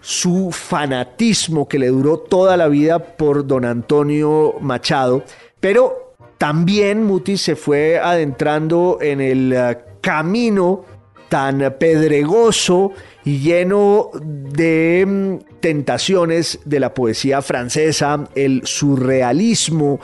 su 0.00 0.50
fanatismo 0.50 1.68
que 1.68 1.78
le 1.78 1.88
duró 1.88 2.18
toda 2.18 2.56
la 2.56 2.68
vida 2.68 2.98
por 2.98 3.46
don 3.46 3.64
Antonio 3.64 4.56
Machado, 4.60 5.24
pero 5.60 6.14
también 6.38 7.04
Mutis 7.04 7.40
se 7.40 7.54
fue 7.54 8.00
adentrando 8.00 8.98
en 9.00 9.20
el 9.20 9.52
eh, 9.52 9.78
camino 10.00 10.84
tan 11.28 11.76
pedregoso 11.78 12.92
y 13.24 13.38
lleno 13.38 14.10
de 14.20 15.06
mm, 15.06 15.60
tentaciones 15.60 16.58
de 16.64 16.80
la 16.80 16.92
poesía 16.92 17.40
francesa, 17.40 18.28
el 18.34 18.62
surrealismo 18.64 20.00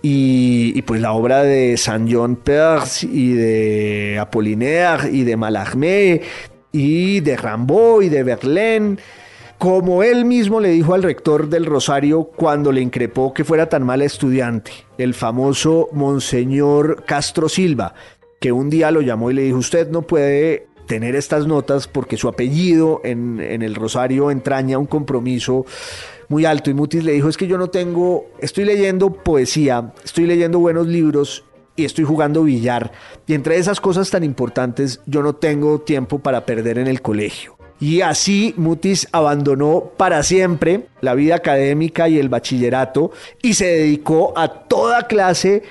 y, 0.00 0.80
pues 0.82 1.00
la 1.00 1.12
obra 1.12 1.42
de 1.42 1.76
Saint 1.76 2.08
John 2.10 2.36
Perse 2.36 3.08
y 3.10 3.32
de 3.32 4.18
Apollinaire 4.20 5.10
y 5.10 5.24
de 5.24 5.36
Mallarmé 5.36 6.22
y 6.76 7.20
de 7.20 7.36
Rambaud 7.36 8.02
y 8.02 8.08
de 8.10 8.22
Verlaine, 8.22 8.98
como 9.56 10.02
él 10.02 10.26
mismo 10.26 10.60
le 10.60 10.68
dijo 10.68 10.92
al 10.92 11.02
rector 11.02 11.48
del 11.48 11.64
Rosario 11.64 12.24
cuando 12.24 12.70
le 12.70 12.82
increpó 12.82 13.32
que 13.32 13.44
fuera 13.44 13.70
tan 13.70 13.82
mal 13.82 14.02
estudiante, 14.02 14.72
el 14.98 15.14
famoso 15.14 15.88
Monseñor 15.92 17.04
Castro 17.06 17.48
Silva, 17.48 17.94
que 18.38 18.52
un 18.52 18.68
día 18.68 18.90
lo 18.90 19.00
llamó 19.00 19.30
y 19.30 19.34
le 19.34 19.42
dijo, 19.42 19.56
usted 19.56 19.88
no 19.88 20.02
puede 20.02 20.66
tener 20.86 21.16
estas 21.16 21.46
notas 21.46 21.88
porque 21.88 22.18
su 22.18 22.28
apellido 22.28 23.00
en, 23.02 23.40
en 23.40 23.62
el 23.62 23.74
Rosario 23.74 24.30
entraña 24.30 24.78
un 24.78 24.86
compromiso 24.86 25.64
muy 26.28 26.44
alto. 26.44 26.68
Y 26.68 26.74
Mutis 26.74 27.04
le 27.04 27.12
dijo, 27.12 27.30
es 27.30 27.38
que 27.38 27.46
yo 27.46 27.56
no 27.56 27.70
tengo, 27.70 28.26
estoy 28.40 28.66
leyendo 28.66 29.10
poesía, 29.10 29.94
estoy 30.04 30.26
leyendo 30.26 30.58
buenos 30.58 30.86
libros 30.86 31.44
y 31.76 31.84
estoy 31.84 32.04
jugando 32.04 32.42
billar. 32.42 32.92
Y 33.26 33.34
entre 33.34 33.58
esas 33.58 33.80
cosas 33.80 34.10
tan 34.10 34.24
importantes, 34.24 35.00
yo 35.06 35.22
no 35.22 35.34
tengo 35.34 35.80
tiempo 35.80 36.18
para 36.18 36.44
perder 36.46 36.78
en 36.78 36.86
el 36.86 37.02
colegio. 37.02 37.56
Y 37.78 38.00
así 38.00 38.54
Mutis 38.56 39.06
abandonó 39.12 39.92
para 39.96 40.22
siempre 40.22 40.86
la 41.02 41.14
vida 41.14 41.36
académica 41.36 42.08
y 42.08 42.18
el 42.18 42.30
bachillerato 42.30 43.10
y 43.42 43.54
se 43.54 43.66
dedicó 43.66 44.32
a 44.36 44.48
toda 44.48 45.06
clase 45.06 45.62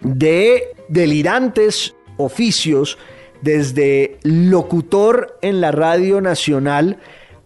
de 0.00 0.74
delirantes 0.88 1.94
oficios, 2.16 2.98
desde 3.42 4.18
locutor 4.22 5.38
en 5.42 5.60
la 5.60 5.70
radio 5.70 6.22
nacional 6.22 6.98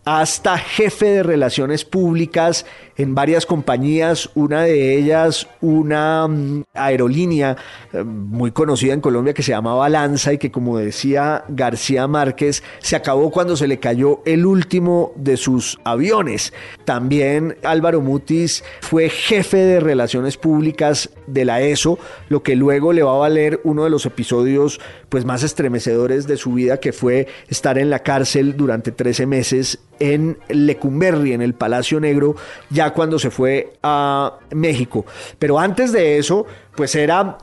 hasta 0.05 0.57
jefe 0.57 1.07
de 1.07 1.23
relaciones 1.23 1.85
públicas 1.85 2.67
en 2.99 3.15
varias 3.15 3.47
compañías, 3.47 4.29
una 4.35 4.63
de 4.63 4.99
ellas 4.99 5.49
una 5.61 6.27
mm, 6.27 6.65
aerolínea 6.75 7.57
eh, 7.93 8.03
muy 8.03 8.51
conocida 8.51 8.93
en 8.93 9.01
Colombia 9.01 9.33
que 9.33 9.45
se 9.45 9.53
llamaba 9.53 9.89
Lanza 9.89 10.33
y 10.33 10.39
que 10.39 10.51
como 10.51 10.79
decía 10.79 11.45
García 11.49 12.09
Márquez 12.09 12.63
se 12.81 12.97
acabó 12.97 13.31
cuando 13.31 13.57
se 13.57 13.69
le 13.69 13.79
cayó 13.79 14.21
el 14.27 14.45
último 14.45 15.13
de 15.15 15.37
sus 15.37 15.79
aviones. 15.85 16.53
También 16.85 17.57
Álvaro 17.63 18.01
Mutis 18.01 18.65
fue 18.81 19.09
jefe 19.09 19.59
de 19.59 19.81
relaciones 19.81 20.37
públicas 20.37 21.11
de 21.29 21.45
la 21.45 21.61
ESO, 21.61 21.99
lo 22.29 22.43
que 22.43 22.57
luego 22.57 22.93
le 22.93 23.05
va 23.05 23.13
a 23.15 23.19
valer 23.19 23.61
uno 23.63 23.85
de 23.85 23.91
los 23.91 24.07
episodios 24.07 24.81
pues 25.09 25.25
más 25.25 25.43
estremecedores 25.45 26.27
de 26.27 26.37
su 26.37 26.53
vida 26.53 26.81
que 26.81 26.93
fue 26.93 27.29
estar 27.49 27.79
en 27.79 27.91
la 27.91 28.01
cárcel 28.01 28.57
durante 28.57 28.91
13 28.91 29.27
meses 29.27 29.79
en 30.01 30.39
Lecumberri, 30.49 31.33
en 31.33 31.43
el 31.43 31.55
Palacio 31.55 32.01
Negro, 32.01 32.37
ya 32.71 32.88
cuando 32.93 33.19
se 33.19 33.31
fue 33.31 33.75
a 33.83 34.39
México. 34.51 35.05
Pero 35.39 35.59
antes 35.59 35.93
de 35.93 36.19
eso, 36.19 36.47
pues 36.75 36.95
era 36.95 37.39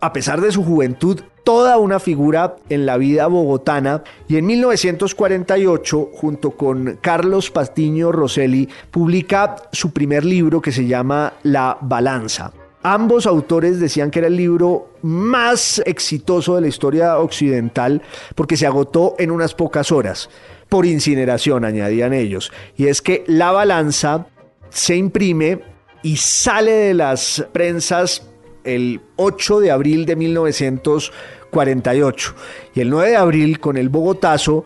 a 0.00 0.12
pesar 0.12 0.40
de 0.40 0.52
su 0.52 0.64
juventud, 0.64 1.20
toda 1.44 1.78
una 1.78 1.98
figura 1.98 2.56
en 2.68 2.86
la 2.86 2.96
vida 2.96 3.26
bogotana 3.26 4.02
y 4.28 4.36
en 4.36 4.46
1948, 4.46 6.10
junto 6.12 6.52
con 6.52 6.98
Carlos 7.00 7.50
Pastiño 7.50 8.12
Rosselli, 8.12 8.68
publica 8.90 9.56
su 9.72 9.92
primer 9.92 10.24
libro 10.24 10.60
que 10.60 10.72
se 10.72 10.86
llama 10.86 11.34
La 11.42 11.78
Balanza. 11.80 12.52
Ambos 12.82 13.26
autores 13.26 13.80
decían 13.80 14.10
que 14.10 14.20
era 14.20 14.28
el 14.28 14.36
libro 14.36 14.90
más 15.02 15.82
exitoso 15.84 16.54
de 16.54 16.60
la 16.60 16.68
historia 16.68 17.18
occidental 17.18 18.02
porque 18.36 18.56
se 18.56 18.66
agotó 18.66 19.16
en 19.18 19.32
unas 19.32 19.54
pocas 19.54 19.90
horas, 19.90 20.30
por 20.68 20.86
incineración, 20.86 21.64
añadían 21.64 22.12
ellos. 22.12 22.52
Y 22.76 22.86
es 22.86 23.02
que 23.02 23.24
La 23.26 23.50
Balanza 23.50 24.26
se 24.70 24.96
imprime 24.96 25.60
y 26.02 26.16
sale 26.16 26.72
de 26.72 26.94
las 26.94 27.46
prensas 27.52 28.26
el 28.64 29.00
8 29.16 29.60
de 29.60 29.70
abril 29.70 30.06
de 30.06 30.16
1948. 30.16 32.34
Y 32.74 32.80
el 32.80 32.90
9 32.90 33.10
de 33.10 33.16
abril, 33.16 33.60
con 33.60 33.76
el 33.76 33.88
Bogotazo, 33.88 34.64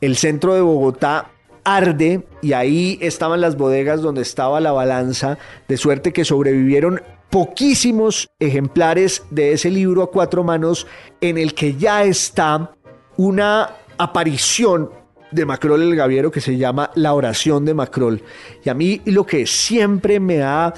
el 0.00 0.16
centro 0.16 0.52
de 0.54 0.60
Bogotá 0.60 1.30
arde 1.64 2.26
y 2.40 2.54
ahí 2.54 2.98
estaban 3.00 3.40
las 3.40 3.56
bodegas 3.56 4.02
donde 4.02 4.22
estaba 4.22 4.60
la 4.60 4.72
balanza, 4.72 5.38
de 5.68 5.76
suerte 5.76 6.12
que 6.12 6.24
sobrevivieron 6.24 7.00
poquísimos 7.30 8.28
ejemplares 8.40 9.22
de 9.30 9.52
ese 9.52 9.70
libro 9.70 10.02
a 10.02 10.10
cuatro 10.10 10.42
manos 10.44 10.86
en 11.20 11.38
el 11.38 11.54
que 11.54 11.76
ya 11.76 12.02
está 12.04 12.72
una 13.16 13.76
aparición 13.96 14.90
de 15.32 15.46
Macrol 15.46 15.82
el 15.82 15.96
Gaviero 15.96 16.30
que 16.30 16.40
se 16.40 16.56
llama 16.56 16.90
La 16.94 17.14
oración 17.14 17.64
de 17.64 17.74
Macrol. 17.74 18.22
Y 18.64 18.68
a 18.68 18.74
mí 18.74 19.00
lo 19.04 19.26
que 19.26 19.46
siempre 19.46 20.20
me 20.20 20.42
ha 20.42 20.72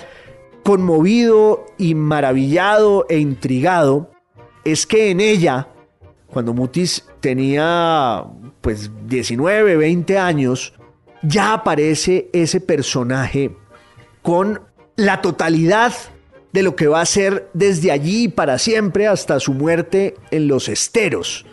conmovido 0.62 1.66
y 1.76 1.94
maravillado 1.94 3.06
e 3.08 3.18
intrigado 3.18 4.10
es 4.64 4.86
que 4.86 5.10
en 5.10 5.20
ella, 5.20 5.68
cuando 6.26 6.54
Mutis 6.54 7.04
tenía 7.20 8.24
pues 8.60 8.90
19, 9.06 9.76
20 9.76 10.18
años, 10.18 10.72
ya 11.22 11.52
aparece 11.52 12.30
ese 12.32 12.60
personaje 12.60 13.54
con 14.22 14.60
la 14.96 15.20
totalidad 15.20 15.92
de 16.52 16.62
lo 16.62 16.76
que 16.76 16.86
va 16.86 17.00
a 17.00 17.06
ser 17.06 17.50
desde 17.52 17.90
allí 17.90 18.28
para 18.28 18.58
siempre 18.58 19.06
hasta 19.06 19.40
su 19.40 19.52
muerte 19.52 20.14
en 20.30 20.48
los 20.48 20.68
esteros. 20.68 21.44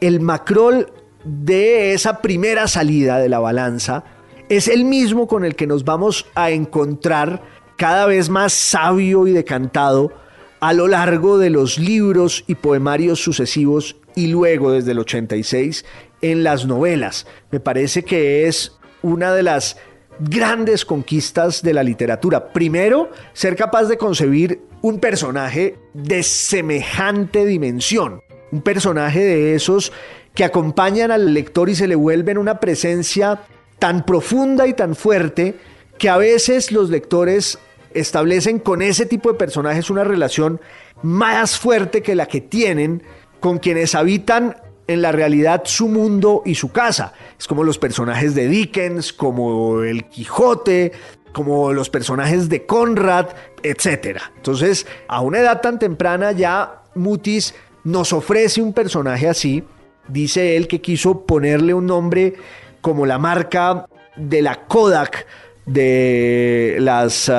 El 0.00 0.20
Macrol 0.20 0.92
de 1.24 1.92
esa 1.92 2.20
primera 2.20 2.68
salida 2.68 3.18
de 3.18 3.28
la 3.28 3.38
balanza 3.38 4.04
es 4.48 4.68
el 4.68 4.84
mismo 4.84 5.26
con 5.26 5.44
el 5.44 5.54
que 5.54 5.66
nos 5.66 5.84
vamos 5.84 6.26
a 6.34 6.50
encontrar 6.50 7.42
cada 7.76 8.06
vez 8.06 8.28
más 8.28 8.52
sabio 8.52 9.26
y 9.26 9.32
decantado 9.32 10.12
a 10.60 10.72
lo 10.72 10.86
largo 10.88 11.38
de 11.38 11.50
los 11.50 11.78
libros 11.78 12.44
y 12.46 12.54
poemarios 12.54 13.20
sucesivos 13.20 13.96
y 14.14 14.28
luego 14.28 14.70
desde 14.70 14.92
el 14.92 15.00
86 15.00 15.84
en 16.20 16.44
las 16.44 16.66
novelas. 16.66 17.26
Me 17.50 17.60
parece 17.60 18.04
que 18.04 18.46
es 18.46 18.78
una 19.02 19.32
de 19.34 19.42
las 19.42 19.76
grandes 20.20 20.84
conquistas 20.84 21.62
de 21.62 21.74
la 21.74 21.82
literatura. 21.82 22.52
Primero, 22.52 23.10
ser 23.32 23.56
capaz 23.56 23.84
de 23.84 23.96
concebir 23.96 24.60
un 24.82 24.98
personaje 24.98 25.76
de 25.94 26.22
semejante 26.22 27.44
dimensión, 27.44 28.20
un 28.52 28.62
personaje 28.62 29.20
de 29.20 29.54
esos 29.54 29.92
que 30.34 30.44
acompañan 30.44 31.10
al 31.10 31.34
lector 31.34 31.68
y 31.68 31.74
se 31.74 31.86
le 31.86 31.94
vuelven 31.94 32.38
una 32.38 32.60
presencia 32.60 33.40
tan 33.78 34.04
profunda 34.04 34.66
y 34.66 34.74
tan 34.74 34.94
fuerte 34.94 35.56
que 35.98 36.08
a 36.08 36.16
veces 36.16 36.72
los 36.72 36.90
lectores 36.90 37.58
establecen 37.94 38.58
con 38.58 38.82
ese 38.82 39.06
tipo 39.06 39.30
de 39.30 39.38
personajes 39.38 39.90
una 39.90 40.04
relación 40.04 40.60
más 41.02 41.58
fuerte 41.58 42.02
que 42.02 42.14
la 42.14 42.26
que 42.26 42.40
tienen 42.40 43.02
con 43.40 43.58
quienes 43.58 43.94
habitan 43.94 44.56
en 44.86 45.02
la 45.02 45.12
realidad 45.12 45.62
su 45.64 45.88
mundo 45.88 46.42
y 46.44 46.54
su 46.54 46.72
casa. 46.72 47.12
Es 47.38 47.46
como 47.46 47.64
los 47.64 47.78
personajes 47.78 48.34
de 48.34 48.48
Dickens, 48.48 49.12
como 49.12 49.82
el 49.82 50.04
Quijote, 50.04 50.92
como 51.32 51.72
los 51.72 51.90
personajes 51.90 52.48
de 52.48 52.66
Conrad, 52.66 53.28
etc. 53.62 54.18
Entonces, 54.36 54.86
a 55.08 55.20
una 55.20 55.40
edad 55.40 55.60
tan 55.60 55.78
temprana 55.78 56.32
ya 56.32 56.82
Mutis 56.94 57.54
nos 57.84 58.12
ofrece 58.12 58.62
un 58.62 58.72
personaje 58.72 59.28
así. 59.28 59.64
Dice 60.08 60.56
él 60.56 60.68
que 60.68 60.80
quiso 60.80 61.24
ponerle 61.26 61.74
un 61.74 61.86
nombre 61.86 62.34
como 62.80 63.06
la 63.06 63.18
marca 63.18 63.86
de 64.16 64.42
la 64.42 64.66
Kodak 64.66 65.26
de 65.66 66.76
las 66.80 67.30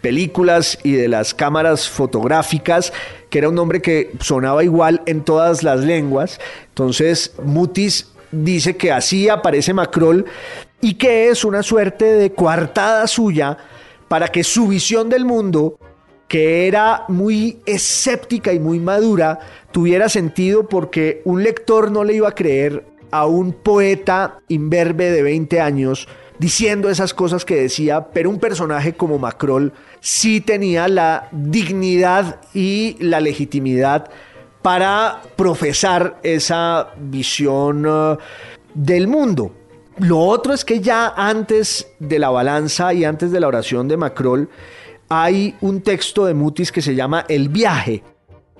películas 0.00 0.78
y 0.82 0.92
de 0.92 1.08
las 1.08 1.34
cámaras 1.34 1.88
fotográficas, 1.88 2.92
que 3.30 3.38
era 3.38 3.48
un 3.48 3.54
nombre 3.54 3.82
que 3.82 4.12
sonaba 4.20 4.64
igual 4.64 5.02
en 5.06 5.22
todas 5.22 5.62
las 5.62 5.80
lenguas. 5.80 6.40
Entonces, 6.68 7.34
Mutis 7.42 8.08
dice 8.30 8.76
que 8.76 8.92
así 8.92 9.28
aparece 9.28 9.74
Macrol 9.74 10.24
y 10.80 10.94
que 10.94 11.28
es 11.28 11.44
una 11.44 11.62
suerte 11.62 12.04
de 12.04 12.32
coartada 12.32 13.06
suya 13.06 13.58
para 14.06 14.28
que 14.28 14.44
su 14.44 14.68
visión 14.68 15.08
del 15.08 15.24
mundo, 15.24 15.78
que 16.28 16.68
era 16.68 17.04
muy 17.08 17.60
escéptica 17.64 18.52
y 18.52 18.60
muy 18.60 18.78
madura, 18.78 19.40
tuviera 19.72 20.08
sentido 20.08 20.68
porque 20.68 21.22
un 21.24 21.42
lector 21.42 21.90
no 21.90 22.04
le 22.04 22.14
iba 22.14 22.28
a 22.28 22.34
creer 22.34 22.84
a 23.10 23.26
un 23.26 23.52
poeta 23.52 24.40
imberbe 24.48 25.10
de 25.10 25.22
20 25.22 25.60
años 25.60 26.06
diciendo 26.38 26.88
esas 26.90 27.14
cosas 27.14 27.44
que 27.44 27.56
decía, 27.56 28.08
pero 28.12 28.30
un 28.30 28.38
personaje 28.38 28.92
como 28.92 29.18
Macrol 29.18 29.72
sí 30.00 30.40
tenía 30.40 30.86
la 30.86 31.28
dignidad 31.32 32.40
y 32.54 32.96
la 33.00 33.20
legitimidad 33.20 34.10
para 34.62 35.22
profesar 35.36 36.18
esa 36.22 36.90
visión 36.98 37.86
uh, 37.86 38.18
del 38.74 39.08
mundo. 39.08 39.52
Lo 39.98 40.20
otro 40.20 40.52
es 40.52 40.64
que 40.64 40.80
ya 40.80 41.12
antes 41.16 41.88
de 41.98 42.18
la 42.18 42.30
balanza 42.30 42.92
y 42.94 43.04
antes 43.04 43.32
de 43.32 43.40
la 43.40 43.48
oración 43.48 43.88
de 43.88 43.96
Macrol 43.96 44.48
hay 45.08 45.54
un 45.60 45.80
texto 45.80 46.26
de 46.26 46.34
Mutis 46.34 46.72
que 46.72 46.82
se 46.82 46.94
llama 46.94 47.24
El 47.28 47.48
viaje. 47.48 48.02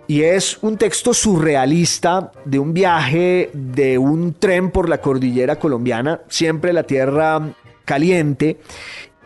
Y 0.07 0.23
es 0.23 0.59
un 0.63 0.79
texto 0.79 1.13
surrealista 1.13 2.33
de 2.47 2.59
un 2.59 2.73
viaje 2.73 3.51
de 3.53 3.99
un 3.99 4.33
tren 4.33 4.71
por 4.71 4.89
la 4.89 5.03
cordillera 5.03 5.57
colombiana, 5.57 6.23
siempre 6.29 6.73
la 6.73 6.85
tierra 6.85 7.53
caliente 7.85 8.59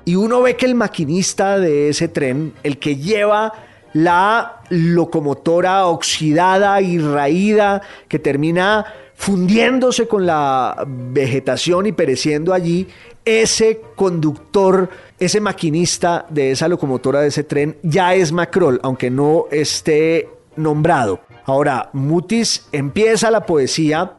y 0.04 0.16
uno 0.16 0.42
ve 0.42 0.56
que 0.56 0.66
el 0.66 0.74
maquinista 0.74 1.58
de 1.58 1.88
ese 1.88 2.08
tren, 2.08 2.52
el 2.62 2.78
que 2.78 2.96
lleva 2.96 3.52
la 3.92 4.62
locomotora 4.70 5.86
oxidada 5.86 6.80
y 6.80 6.98
raída 6.98 7.82
que 8.08 8.18
termina 8.18 8.86
fundiéndose 9.14 10.08
con 10.08 10.26
la 10.26 10.84
vegetación 10.86 11.86
y 11.86 11.92
pereciendo 11.92 12.52
allí, 12.52 12.88
ese 13.24 13.80
conductor, 13.96 14.88
ese 15.18 15.40
maquinista 15.40 16.26
de 16.28 16.50
esa 16.50 16.68
locomotora 16.68 17.20
de 17.20 17.28
ese 17.28 17.44
tren 17.44 17.76
ya 17.82 18.14
es 18.14 18.32
Macrol, 18.32 18.80
aunque 18.82 19.10
no 19.10 19.46
esté 19.50 20.28
nombrado. 20.56 21.20
Ahora, 21.44 21.90
Mutis 21.92 22.66
empieza 22.72 23.30
la 23.30 23.46
poesía, 23.46 24.12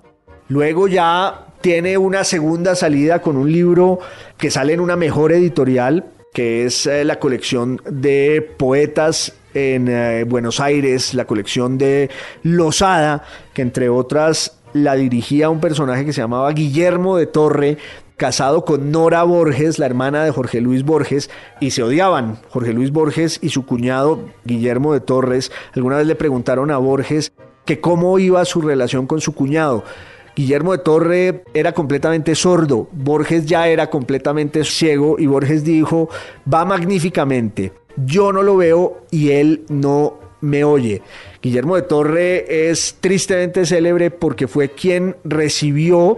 luego 0.48 0.88
ya 0.88 1.48
tiene 1.62 1.98
una 1.98 2.24
segunda 2.24 2.76
salida 2.76 3.22
con 3.22 3.38
un 3.38 3.52
libro 3.52 4.00
que 4.38 4.52
sale 4.52 4.74
en 4.74 4.82
una 4.82 4.98
mejor 4.98 5.32
editorial, 5.32 6.06
que 6.34 6.66
es 6.66 6.86
eh, 6.88 7.06
la 7.06 7.20
colección 7.20 7.82
de 7.90 8.42
poetas 8.58 9.34
en 9.54 9.88
eh, 9.88 10.26
Buenos 10.26 10.60
Aires, 10.60 11.14
la 11.14 11.26
colección 11.26 11.78
de 11.78 12.10
Losada, 12.42 13.24
que 13.54 13.62
entre 13.62 13.88
otras 13.88 14.60
la 14.74 14.96
dirigía 14.96 15.50
un 15.50 15.62
personaje 15.62 16.04
que 16.04 16.14
se 16.14 16.22
llamaba 16.22 16.52
Guillermo 16.52 17.16
de 17.16 17.28
Torre, 17.28 17.78
casado 18.18 18.66
con 18.66 18.92
Nora 18.92 19.24
Borges, 19.24 19.80
la 19.80 19.86
hermana 19.86 20.24
de 20.24 20.32
Jorge 20.32 20.62
Luis 20.62 20.84
Borges, 20.84 21.30
y 21.60 21.72
se 21.72 21.84
odiaban. 21.84 22.38
Jorge 22.50 22.74
Luis 22.74 22.92
Borges 22.92 23.40
y 23.42 23.50
su 23.50 23.66
cuñado 23.66 24.20
Guillermo 24.46 24.94
de 24.94 25.02
Torres, 25.02 25.52
alguna 25.74 25.98
vez 25.98 26.08
le 26.08 26.16
preguntaron 26.16 26.72
a 26.72 26.78
Borges 26.78 27.34
que 27.66 27.80
cómo 27.80 28.20
iba 28.20 28.44
su 28.46 28.62
relación 28.62 29.08
con 29.08 29.22
su 29.22 29.34
cuñado. 29.34 29.84
Guillermo 30.36 30.72
de 30.72 30.80
Torre 30.80 31.44
era 31.54 31.74
completamente 31.74 32.34
sordo, 32.34 32.88
Borges 32.92 33.46
ya 33.46 33.68
era 33.68 33.90
completamente 33.90 34.64
ciego 34.64 35.18
y 35.20 35.28
Borges 35.28 35.64
dijo, 35.64 36.10
va 36.52 36.66
magníficamente, 36.66 37.72
yo 37.98 38.32
no 38.32 38.42
lo 38.42 38.58
veo 38.58 39.04
y 39.12 39.30
él 39.30 39.64
no 39.70 40.20
me 40.42 40.64
oye. 40.64 41.02
Guillermo 41.42 41.76
de 41.76 41.84
Torre 41.84 42.70
es 42.70 42.98
tristemente 43.00 43.66
célebre 43.66 44.12
porque 44.12 44.48
fue 44.48 44.70
quien 44.70 45.16
recibió 45.24 46.18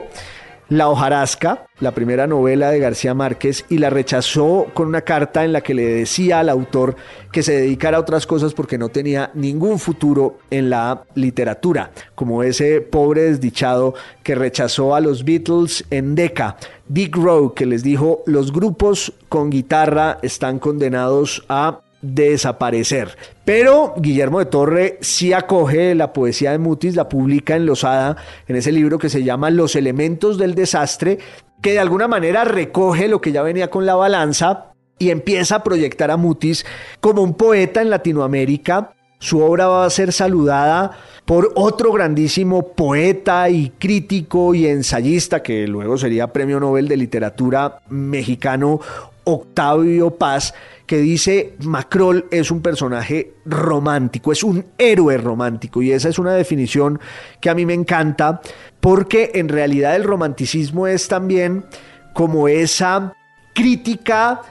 la 0.69 0.89
hojarasca, 0.89 1.67
la 1.79 1.91
primera 1.91 2.27
novela 2.27 2.71
de 2.71 2.79
García 2.79 3.13
Márquez, 3.13 3.65
y 3.69 3.77
la 3.77 3.89
rechazó 3.89 4.67
con 4.73 4.87
una 4.87 5.01
carta 5.01 5.43
en 5.45 5.53
la 5.53 5.61
que 5.61 5.73
le 5.73 5.85
decía 5.85 6.39
al 6.39 6.49
autor 6.49 6.95
que 7.31 7.43
se 7.43 7.53
dedicara 7.53 7.97
a 7.97 7.99
otras 8.01 8.25
cosas 8.25 8.53
porque 8.53 8.77
no 8.77 8.89
tenía 8.89 9.31
ningún 9.33 9.79
futuro 9.79 10.39
en 10.49 10.69
la 10.69 11.03
literatura, 11.15 11.91
como 12.15 12.43
ese 12.43 12.81
pobre 12.81 13.23
desdichado 13.23 13.93
que 14.23 14.35
rechazó 14.35 14.95
a 14.95 15.01
los 15.01 15.23
Beatles 15.23 15.85
en 15.89 16.15
Deca. 16.15 16.57
Dick 16.87 17.15
Rowe, 17.15 17.53
que 17.53 17.65
les 17.65 17.83
dijo, 17.83 18.23
los 18.25 18.51
grupos 18.51 19.13
con 19.27 19.49
guitarra 19.49 20.19
están 20.21 20.59
condenados 20.59 21.43
a 21.49 21.81
desaparecer. 22.01 23.17
Pero 23.43 23.93
Guillermo 23.97 24.39
de 24.39 24.45
Torre 24.45 24.97
sí 25.01 25.33
acoge 25.33 25.95
la 25.95 26.13
poesía 26.13 26.51
de 26.51 26.59
Mutis, 26.59 26.95
la 26.95 27.09
publica 27.09 27.55
en 27.55 27.65
Losada, 27.65 28.17
en 28.47 28.55
ese 28.55 28.71
libro 28.71 28.99
que 28.99 29.09
se 29.09 29.23
llama 29.23 29.49
Los 29.49 29.75
elementos 29.75 30.37
del 30.37 30.55
desastre, 30.55 31.19
que 31.61 31.73
de 31.73 31.79
alguna 31.79 32.07
manera 32.07 32.43
recoge 32.43 33.07
lo 33.07 33.21
que 33.21 33.31
ya 33.31 33.41
venía 33.41 33.69
con 33.69 33.85
la 33.85 33.95
balanza 33.95 34.71
y 34.99 35.09
empieza 35.09 35.57
a 35.57 35.63
proyectar 35.63 36.11
a 36.11 36.17
Mutis 36.17 36.65
como 36.99 37.21
un 37.21 37.33
poeta 37.33 37.81
en 37.81 37.89
Latinoamérica. 37.89 38.93
Su 39.19 39.41
obra 39.41 39.67
va 39.67 39.85
a 39.85 39.89
ser 39.89 40.11
saludada 40.11 40.91
por 41.25 41.51
otro 41.55 41.91
grandísimo 41.91 42.67
poeta 42.73 43.49
y 43.49 43.71
crítico 43.71 44.53
y 44.53 44.67
ensayista 44.67 45.41
que 45.41 45.67
luego 45.67 45.97
sería 45.97 46.27
Premio 46.27 46.59
Nobel 46.59 46.87
de 46.87 46.97
Literatura 46.97 47.79
mexicano, 47.89 48.79
Octavio 49.25 50.11
Paz, 50.11 50.53
que 50.85 50.97
dice 50.97 51.55
Macrol 51.63 52.25
es 52.31 52.51
un 52.51 52.61
personaje 52.61 53.33
romántico, 53.45 54.31
es 54.31 54.43
un 54.43 54.65
héroe 54.77 55.17
romántico 55.17 55.81
y 55.81 55.91
esa 55.91 56.09
es 56.09 56.17
una 56.17 56.33
definición 56.33 56.99
que 57.41 57.49
a 57.49 57.55
mí 57.55 57.65
me 57.65 57.73
encanta 57.73 58.41
porque 58.79 59.31
en 59.35 59.49
realidad 59.49 59.95
el 59.95 60.03
romanticismo 60.03 60.87
es 60.87 61.07
también 61.07 61.65
como 62.13 62.47
esa 62.47 63.13
crítica 63.53 64.41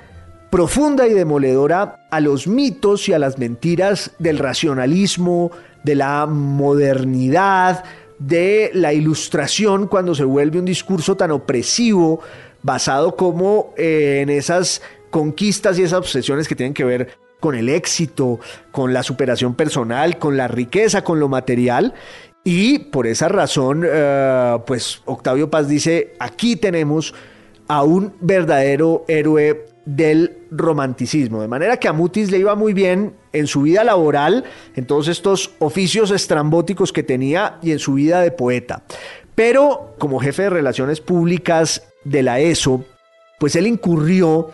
profunda 0.51 1.07
y 1.07 1.13
demoledora 1.15 2.07
a 2.11 2.21
los 2.21 2.47
mitos 2.47 3.09
y 3.09 3.13
a 3.13 3.19
las 3.19 3.39
mentiras 3.39 4.13
del 4.19 4.39
racionalismo, 4.39 5.51
de 5.83 5.95
la 5.95 6.27
modernidad, 6.27 7.85
de 8.19 8.71
la 8.73 8.93
ilustración 8.93 9.89
cuando 9.89 10.15
se 10.15 10.25
vuelve 10.25 10.59
un 10.59 10.65
discurso 10.65 11.17
tan 11.17 11.31
opresivo, 11.31 12.21
basado 12.65 13.15
como 13.15 13.73
eh, 13.77 14.21
en 14.23 14.31
esas 14.31 14.83
conquistas 15.11 15.79
y 15.79 15.83
esas 15.83 16.01
obsesiones 16.01 16.49
que 16.49 16.57
tienen 16.57 16.75
que 16.75 16.83
ver 16.83 17.19
con 17.39 17.55
el 17.55 17.69
éxito, 17.69 18.41
con 18.73 18.93
la 18.93 19.03
superación 19.03 19.55
personal, 19.55 20.19
con 20.19 20.37
la 20.37 20.49
riqueza, 20.49 21.05
con 21.05 21.21
lo 21.21 21.29
material. 21.29 21.93
Y 22.43 22.79
por 22.79 23.07
esa 23.07 23.29
razón, 23.29 23.85
eh, 23.87 24.59
pues 24.67 25.03
Octavio 25.05 25.51
Paz 25.51 25.69
dice, 25.69 26.15
aquí 26.19 26.57
tenemos 26.57 27.15
a 27.69 27.85
un 27.85 28.15
verdadero 28.21 29.05
héroe 29.09 29.67
del 29.85 30.39
romanticismo. 30.51 31.43
De 31.43 31.49
manera 31.49 31.77
que 31.77 31.89
a 31.89 31.93
Mutis 31.93 32.31
le 32.31 32.39
iba 32.39 32.55
muy 32.55 32.73
bien 32.73 33.15
en 33.35 33.47
su 33.47 33.63
vida 33.63 33.85
laboral, 33.85 34.45
en 34.75 34.87
todos 34.87 35.09
estos 35.09 35.53
oficios 35.59 36.11
estrambóticos 36.11 36.95
que 36.95 37.03
tenía 37.03 37.59
y 37.63 37.73
en 37.73 37.79
su 37.79 37.95
vida 37.95 38.23
de 38.23 38.31
poeta. 38.31 38.85
Pero 39.35 39.95
como 39.99 40.21
jefe 40.21 40.45
de 40.45 40.51
relaciones 40.51 41.01
públicas 41.01 41.94
de 42.05 42.23
la 42.23 42.41
ESO, 42.41 42.85
pues 43.39 43.57
él 43.57 43.67
incurrió 43.67 44.51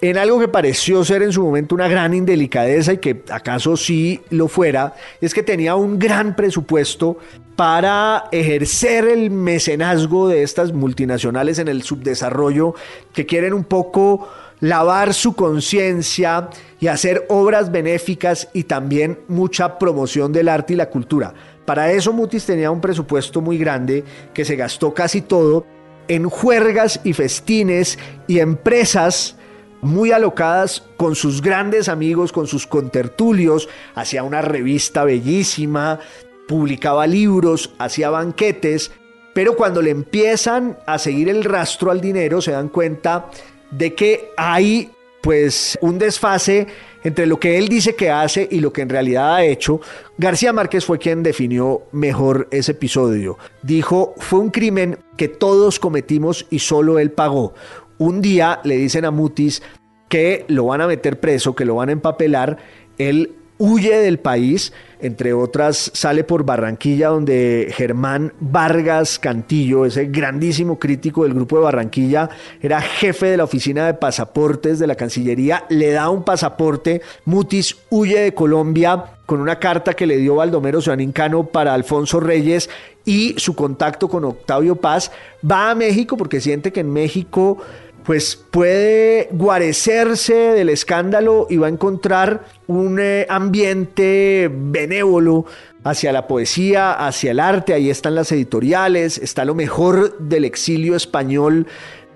en 0.00 0.18
algo 0.18 0.38
que 0.38 0.48
pareció 0.48 1.04
ser 1.04 1.22
en 1.22 1.32
su 1.32 1.42
momento 1.42 1.74
una 1.74 1.88
gran 1.88 2.12
indelicadeza 2.12 2.92
y 2.92 2.98
que 2.98 3.22
acaso 3.30 3.76
sí 3.76 4.20
lo 4.30 4.46
fuera, 4.46 4.94
es 5.20 5.32
que 5.32 5.42
tenía 5.42 5.74
un 5.74 5.98
gran 5.98 6.36
presupuesto 6.36 7.18
para 7.56 8.24
ejercer 8.30 9.06
el 9.06 9.30
mecenazgo 9.30 10.28
de 10.28 10.42
estas 10.42 10.72
multinacionales 10.72 11.58
en 11.58 11.68
el 11.68 11.82
subdesarrollo 11.82 12.74
que 13.14 13.24
quieren 13.24 13.54
un 13.54 13.64
poco 13.64 14.28
lavar 14.60 15.14
su 15.14 15.34
conciencia 15.34 16.50
y 16.78 16.88
hacer 16.88 17.24
obras 17.28 17.72
benéficas 17.72 18.48
y 18.52 18.64
también 18.64 19.18
mucha 19.28 19.78
promoción 19.78 20.32
del 20.32 20.48
arte 20.48 20.74
y 20.74 20.76
la 20.76 20.90
cultura. 20.90 21.32
Para 21.64 21.90
eso 21.90 22.12
Mutis 22.12 22.44
tenía 22.44 22.70
un 22.70 22.80
presupuesto 22.80 23.40
muy 23.40 23.58
grande 23.58 24.04
que 24.32 24.44
se 24.44 24.56
gastó 24.56 24.94
casi 24.94 25.22
todo 25.22 25.66
en 26.08 26.28
juergas 26.28 27.00
y 27.04 27.12
festines 27.12 27.98
y 28.26 28.40
empresas 28.40 29.36
muy 29.82 30.12
alocadas 30.12 30.82
con 30.96 31.14
sus 31.14 31.42
grandes 31.42 31.88
amigos, 31.88 32.32
con 32.32 32.46
sus 32.46 32.66
contertulios, 32.66 33.68
hacía 33.94 34.22
una 34.22 34.42
revista 34.42 35.04
bellísima, 35.04 36.00
publicaba 36.48 37.06
libros, 37.06 37.72
hacía 37.78 38.10
banquetes, 38.10 38.90
pero 39.34 39.54
cuando 39.54 39.82
le 39.82 39.90
empiezan 39.90 40.78
a 40.86 40.98
seguir 40.98 41.28
el 41.28 41.44
rastro 41.44 41.90
al 41.90 42.00
dinero 42.00 42.40
se 42.40 42.52
dan 42.52 42.68
cuenta 42.68 43.30
de 43.70 43.94
que 43.94 44.30
hay 44.36 44.90
pues 45.20 45.78
un 45.80 45.98
desfase 45.98 46.66
entre 47.06 47.26
lo 47.26 47.38
que 47.38 47.56
él 47.56 47.68
dice 47.68 47.94
que 47.94 48.10
hace 48.10 48.48
y 48.50 48.58
lo 48.58 48.72
que 48.72 48.82
en 48.82 48.88
realidad 48.88 49.36
ha 49.36 49.44
hecho, 49.44 49.80
García 50.18 50.52
Márquez 50.52 50.84
fue 50.84 50.98
quien 50.98 51.22
definió 51.22 51.82
mejor 51.92 52.48
ese 52.50 52.72
episodio. 52.72 53.38
Dijo, 53.62 54.12
fue 54.16 54.40
un 54.40 54.50
crimen 54.50 54.98
que 55.16 55.28
todos 55.28 55.78
cometimos 55.78 56.46
y 56.50 56.58
solo 56.58 56.98
él 56.98 57.12
pagó. 57.12 57.54
Un 57.98 58.20
día 58.20 58.58
le 58.64 58.76
dicen 58.76 59.04
a 59.04 59.12
Mutis 59.12 59.62
que 60.08 60.46
lo 60.48 60.64
van 60.64 60.80
a 60.80 60.88
meter 60.88 61.20
preso, 61.20 61.54
que 61.54 61.64
lo 61.64 61.76
van 61.76 61.90
a 61.90 61.92
empapelar. 61.92 62.58
Él 62.98 63.36
huye 63.56 63.96
del 64.00 64.18
país, 64.18 64.72
entre 65.00 65.32
otras 65.32 65.90
sale 65.94 66.24
por 66.24 66.44
Barranquilla 66.44 67.08
donde 67.08 67.72
Germán 67.74 68.32
Vargas 68.40 69.18
Cantillo, 69.18 69.84
ese 69.84 70.06
grandísimo 70.06 70.78
crítico 70.78 71.24
del 71.24 71.34
grupo 71.34 71.56
de 71.56 71.64
Barranquilla, 71.64 72.30
era 72.60 72.80
jefe 72.80 73.26
de 73.26 73.36
la 73.36 73.44
oficina 73.44 73.86
de 73.86 73.94
pasaportes 73.94 74.78
de 74.78 74.86
la 74.86 74.94
Cancillería, 74.94 75.64
le 75.68 75.90
da 75.90 76.08
un 76.08 76.24
pasaporte, 76.24 77.02
Mutis 77.24 77.76
huye 77.90 78.20
de 78.20 78.34
Colombia 78.34 79.04
con 79.26 79.40
una 79.40 79.58
carta 79.58 79.94
que 79.94 80.06
le 80.06 80.18
dio 80.18 80.36
Baldomero 80.36 80.80
Cano 81.12 81.44
para 81.46 81.74
Alfonso 81.74 82.20
Reyes 82.20 82.70
y 83.04 83.34
su 83.38 83.54
contacto 83.54 84.08
con 84.08 84.24
Octavio 84.24 84.76
Paz, 84.76 85.10
va 85.48 85.70
a 85.70 85.74
México 85.74 86.16
porque 86.16 86.40
siente 86.40 86.72
que 86.72 86.80
en 86.80 86.92
México 86.92 87.58
pues 88.06 88.36
puede 88.36 89.28
guarecerse 89.32 90.34
del 90.34 90.68
escándalo 90.68 91.48
y 91.50 91.56
va 91.56 91.66
a 91.66 91.70
encontrar 91.70 92.44
un 92.68 93.00
eh, 93.00 93.26
ambiente 93.28 94.48
benévolo 94.48 95.44
hacia 95.82 96.12
la 96.12 96.28
poesía, 96.28 96.92
hacia 96.92 97.32
el 97.32 97.40
arte, 97.40 97.74
ahí 97.74 97.90
están 97.90 98.14
las 98.14 98.30
editoriales, 98.30 99.18
está 99.18 99.44
lo 99.44 99.56
mejor 99.56 100.18
del 100.18 100.44
exilio 100.44 100.94
español 100.94 101.66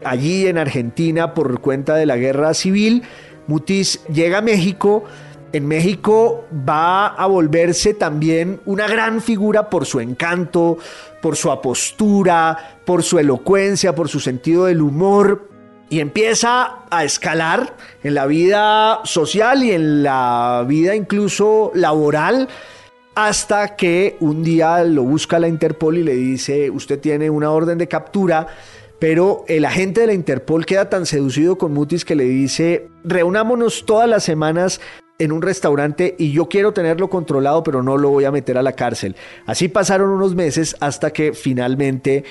allí 0.04 0.46
en 0.46 0.58
Argentina 0.58 1.34
por 1.34 1.60
cuenta 1.60 1.96
de 1.96 2.06
la 2.06 2.16
guerra 2.16 2.54
civil. 2.54 3.02
Mutis 3.48 4.00
llega 4.12 4.38
a 4.38 4.42
México, 4.42 5.04
en 5.52 5.66
México 5.66 6.44
va 6.68 7.08
a 7.08 7.26
volverse 7.26 7.94
también 7.94 8.60
una 8.64 8.86
gran 8.86 9.20
figura 9.20 9.68
por 9.68 9.86
su 9.86 9.98
encanto, 9.98 10.78
por 11.20 11.34
su 11.34 11.50
apostura, 11.50 12.78
por 12.84 13.02
su 13.02 13.18
elocuencia, 13.18 13.94
por 13.94 14.08
su 14.08 14.20
sentido 14.20 14.66
del 14.66 14.82
humor, 14.82 15.49
y 15.90 15.98
empieza 15.98 16.78
a 16.88 17.04
escalar 17.04 17.76
en 18.02 18.14
la 18.14 18.26
vida 18.26 19.00
social 19.04 19.62
y 19.64 19.72
en 19.72 20.02
la 20.04 20.64
vida 20.66 20.94
incluso 20.94 21.72
laboral 21.74 22.48
hasta 23.16 23.76
que 23.76 24.16
un 24.20 24.42
día 24.42 24.84
lo 24.84 25.02
busca 25.02 25.38
la 25.40 25.48
Interpol 25.48 25.98
y 25.98 26.04
le 26.04 26.14
dice, 26.14 26.70
usted 26.70 27.00
tiene 27.00 27.28
una 27.28 27.50
orden 27.50 27.76
de 27.76 27.88
captura, 27.88 28.46
pero 29.00 29.44
el 29.48 29.64
agente 29.64 30.02
de 30.02 30.06
la 30.06 30.12
Interpol 30.12 30.64
queda 30.64 30.88
tan 30.88 31.06
seducido 31.06 31.58
con 31.58 31.74
Mutis 31.74 32.04
que 32.04 32.14
le 32.14 32.24
dice, 32.24 32.88
reunámonos 33.02 33.84
todas 33.84 34.08
las 34.08 34.22
semanas 34.22 34.80
en 35.18 35.32
un 35.32 35.42
restaurante 35.42 36.14
y 36.18 36.32
yo 36.32 36.48
quiero 36.48 36.72
tenerlo 36.72 37.10
controlado, 37.10 37.62
pero 37.62 37.82
no 37.82 37.98
lo 37.98 38.10
voy 38.10 38.24
a 38.24 38.30
meter 38.30 38.56
a 38.56 38.62
la 38.62 38.72
cárcel. 38.72 39.16
Así 39.44 39.68
pasaron 39.68 40.10
unos 40.10 40.34
meses 40.34 40.76
hasta 40.80 41.12
que 41.12 41.34
finalmente 41.34 42.24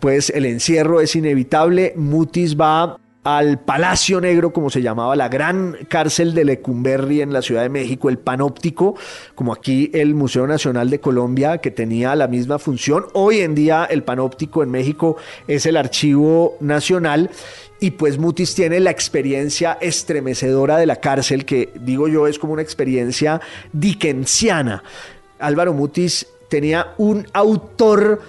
pues 0.00 0.30
el 0.30 0.46
encierro 0.46 1.00
es 1.00 1.14
inevitable. 1.14 1.92
Mutis 1.96 2.58
va 2.58 2.96
al 3.22 3.58
Palacio 3.58 4.20
Negro, 4.20 4.52
como 4.52 4.70
se 4.70 4.80
llamaba, 4.80 5.14
la 5.14 5.28
gran 5.28 5.76
cárcel 5.88 6.34
de 6.34 6.44
Lecumberri 6.44 7.20
en 7.20 7.32
la 7.32 7.42
Ciudad 7.42 7.62
de 7.62 7.68
México, 7.68 8.08
el 8.08 8.18
Panóptico, 8.18 8.94
como 9.34 9.52
aquí 9.52 9.90
el 9.92 10.14
Museo 10.14 10.46
Nacional 10.46 10.88
de 10.88 11.00
Colombia, 11.00 11.58
que 11.58 11.70
tenía 11.70 12.14
la 12.16 12.28
misma 12.28 12.58
función. 12.58 13.06
Hoy 13.12 13.40
en 13.40 13.54
día 13.54 13.84
el 13.84 14.02
Panóptico 14.02 14.62
en 14.62 14.70
México 14.70 15.16
es 15.46 15.66
el 15.66 15.76
Archivo 15.76 16.56
Nacional 16.60 17.30
y 17.78 17.92
pues 17.92 18.18
Mutis 18.18 18.54
tiene 18.54 18.80
la 18.80 18.90
experiencia 18.90 19.76
estremecedora 19.80 20.78
de 20.78 20.86
la 20.86 20.96
cárcel, 20.96 21.44
que 21.44 21.70
digo 21.80 22.08
yo 22.08 22.26
es 22.26 22.38
como 22.38 22.54
una 22.54 22.62
experiencia 22.62 23.40
dickensiana. 23.72 24.82
Álvaro 25.38 25.74
Mutis 25.74 26.26
tenía 26.48 26.94
un 26.98 27.26
autor 27.32 28.20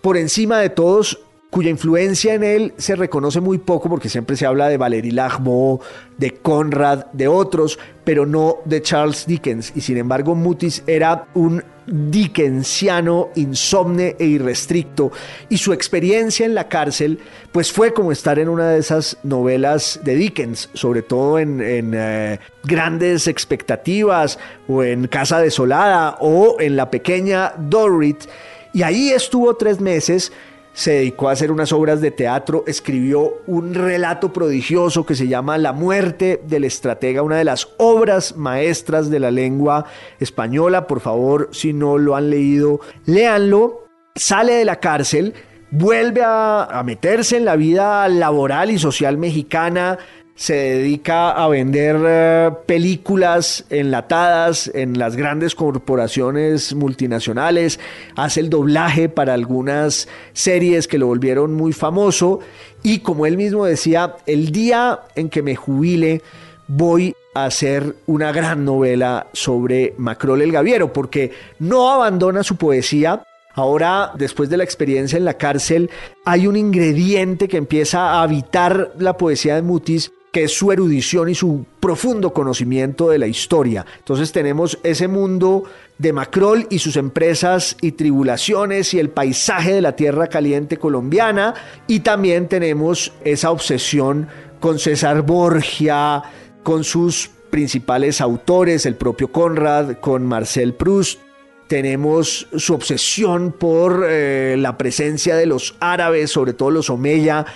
por 0.00 0.16
encima 0.16 0.58
de 0.58 0.70
todos, 0.70 1.20
cuya 1.50 1.70
influencia 1.70 2.34
en 2.34 2.44
él 2.44 2.74
se 2.76 2.94
reconoce 2.94 3.40
muy 3.40 3.58
poco 3.58 3.88
porque 3.88 4.08
siempre 4.08 4.36
se 4.36 4.46
habla 4.46 4.68
de 4.68 4.76
Valéry 4.76 5.10
Lagbo, 5.10 5.80
de 6.16 6.34
Conrad, 6.34 7.06
de 7.06 7.26
otros, 7.26 7.78
pero 8.04 8.24
no 8.24 8.58
de 8.64 8.80
Charles 8.80 9.26
Dickens. 9.26 9.72
Y 9.74 9.80
sin 9.80 9.96
embargo, 9.96 10.36
Mutis 10.36 10.84
era 10.86 11.26
un 11.34 11.62
dickensiano 11.90 13.30
insomne 13.34 14.14
e 14.20 14.24
irrestricto 14.24 15.10
y 15.48 15.58
su 15.58 15.72
experiencia 15.72 16.46
en 16.46 16.54
la 16.54 16.68
cárcel 16.68 17.18
pues 17.50 17.72
fue 17.72 17.92
como 17.92 18.12
estar 18.12 18.38
en 18.38 18.48
una 18.48 18.68
de 18.68 18.78
esas 18.78 19.16
novelas 19.24 19.98
de 20.04 20.14
Dickens, 20.14 20.70
sobre 20.72 21.02
todo 21.02 21.40
en, 21.40 21.60
eh, 21.62 22.38
Grandes 22.62 23.26
Expectativas 23.26 24.38
o 24.68 24.84
en 24.84 25.08
Casa 25.08 25.40
Desolada 25.40 26.16
o 26.20 26.60
en 26.60 26.76
la 26.76 26.90
pequeña 26.90 27.54
Dorrit 27.58 28.24
y 28.72 28.82
ahí 28.82 29.10
estuvo 29.10 29.54
tres 29.54 29.80
meses 29.80 30.32
se 30.72 30.92
dedicó 30.92 31.28
a 31.28 31.32
hacer 31.32 31.50
unas 31.50 31.72
obras 31.72 32.00
de 32.00 32.10
teatro, 32.10 32.64
escribió 32.66 33.42
un 33.46 33.74
relato 33.74 34.32
prodigioso 34.32 35.04
que 35.04 35.14
se 35.14 35.28
llama 35.28 35.58
La 35.58 35.72
muerte 35.72 36.40
del 36.46 36.64
estratega, 36.64 37.22
una 37.22 37.36
de 37.36 37.44
las 37.44 37.68
obras 37.78 38.36
maestras 38.36 39.10
de 39.10 39.20
la 39.20 39.30
lengua 39.30 39.86
española. 40.20 40.86
Por 40.86 41.00
favor, 41.00 41.48
si 41.52 41.72
no 41.72 41.98
lo 41.98 42.14
han 42.16 42.30
leído, 42.30 42.80
léanlo. 43.04 43.84
Sale 44.14 44.54
de 44.54 44.64
la 44.64 44.80
cárcel, 44.80 45.34
vuelve 45.70 46.22
a, 46.24 46.82
meterse 46.84 47.36
en 47.36 47.44
la 47.44 47.56
vida 47.56 48.08
laboral 48.08 48.70
y 48.70 48.78
social 48.78 49.18
mexicana, 49.18 49.98
se 50.40 50.54
dedica 50.54 51.32
a 51.32 51.48
vender 51.48 51.96
eh, 52.02 52.50
películas 52.64 53.66
enlatadas 53.68 54.70
en 54.72 54.98
las 54.98 55.14
grandes 55.14 55.54
corporaciones 55.54 56.74
multinacionales, 56.74 57.78
hace 58.16 58.40
el 58.40 58.48
doblaje 58.48 59.10
para 59.10 59.34
algunas 59.34 60.08
series 60.32 60.88
que 60.88 60.96
lo 60.96 61.08
volvieron 61.08 61.52
muy 61.52 61.74
famoso 61.74 62.40
y 62.82 63.00
como 63.00 63.26
él 63.26 63.36
mismo 63.36 63.66
decía, 63.66 64.16
el 64.24 64.50
día 64.50 65.00
en 65.14 65.28
que 65.28 65.42
me 65.42 65.56
jubile 65.56 66.22
voy 66.68 67.14
a 67.34 67.44
hacer 67.44 67.96
una 68.06 68.32
gran 68.32 68.64
novela 68.64 69.26
sobre 69.34 69.92
Macrol 69.98 70.40
el 70.40 70.52
Gaviero, 70.52 70.90
porque 70.90 71.32
no 71.58 71.90
abandona 71.90 72.42
su 72.42 72.56
poesía, 72.56 73.24
Ahora, 73.52 74.12
después 74.14 74.48
de 74.48 74.56
la 74.56 74.62
experiencia 74.62 75.16
en 75.16 75.24
la 75.24 75.34
cárcel, 75.34 75.90
hay 76.24 76.46
un 76.46 76.56
ingrediente 76.56 77.48
que 77.48 77.56
empieza 77.56 78.12
a 78.12 78.22
habitar 78.22 78.92
la 78.96 79.16
poesía 79.16 79.56
de 79.56 79.62
Mutis 79.62 80.12
que 80.32 80.44
es 80.44 80.56
su 80.56 80.70
erudición 80.70 81.28
y 81.28 81.34
su 81.34 81.66
profundo 81.80 82.32
conocimiento 82.32 83.08
de 83.08 83.18
la 83.18 83.26
historia. 83.26 83.84
Entonces 83.98 84.32
tenemos 84.32 84.78
ese 84.82 85.08
mundo 85.08 85.64
de 85.98 86.12
Macrol 86.12 86.66
y 86.70 86.78
sus 86.78 86.96
empresas 86.96 87.76
y 87.80 87.92
tribulaciones 87.92 88.94
y 88.94 89.00
el 89.00 89.10
paisaje 89.10 89.74
de 89.74 89.80
la 89.80 89.96
tierra 89.96 90.28
caliente 90.28 90.76
colombiana 90.76 91.54
y 91.86 92.00
también 92.00 92.48
tenemos 92.48 93.12
esa 93.24 93.50
obsesión 93.50 94.28
con 94.60 94.78
César 94.78 95.22
Borgia, 95.22 96.22
con 96.62 96.84
sus 96.84 97.30
principales 97.50 98.20
autores, 98.20 98.86
el 98.86 98.94
propio 98.94 99.32
Conrad, 99.32 99.96
con 99.98 100.24
Marcel 100.24 100.74
Proust. 100.74 101.20
Tenemos 101.66 102.48
su 102.56 102.74
obsesión 102.74 103.52
por 103.52 104.04
eh, 104.08 104.56
la 104.58 104.76
presencia 104.76 105.36
de 105.36 105.46
los 105.46 105.76
árabes, 105.80 106.30
sobre 106.30 106.52
todo 106.52 106.70
los 106.70 106.90
Omeya, 106.90 107.46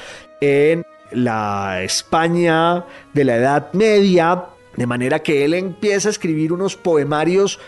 en 0.41 0.85
la 1.15 1.83
España 1.83 2.85
de 3.12 3.25
la 3.25 3.37
Edad 3.37 3.73
Media, 3.73 4.45
de 4.77 4.87
manera 4.87 5.21
que 5.21 5.45
él 5.45 5.55
empieza 5.55 6.09
a 6.09 6.11
escribir 6.11 6.53
unos 6.53 6.77
poemarios 6.77 7.61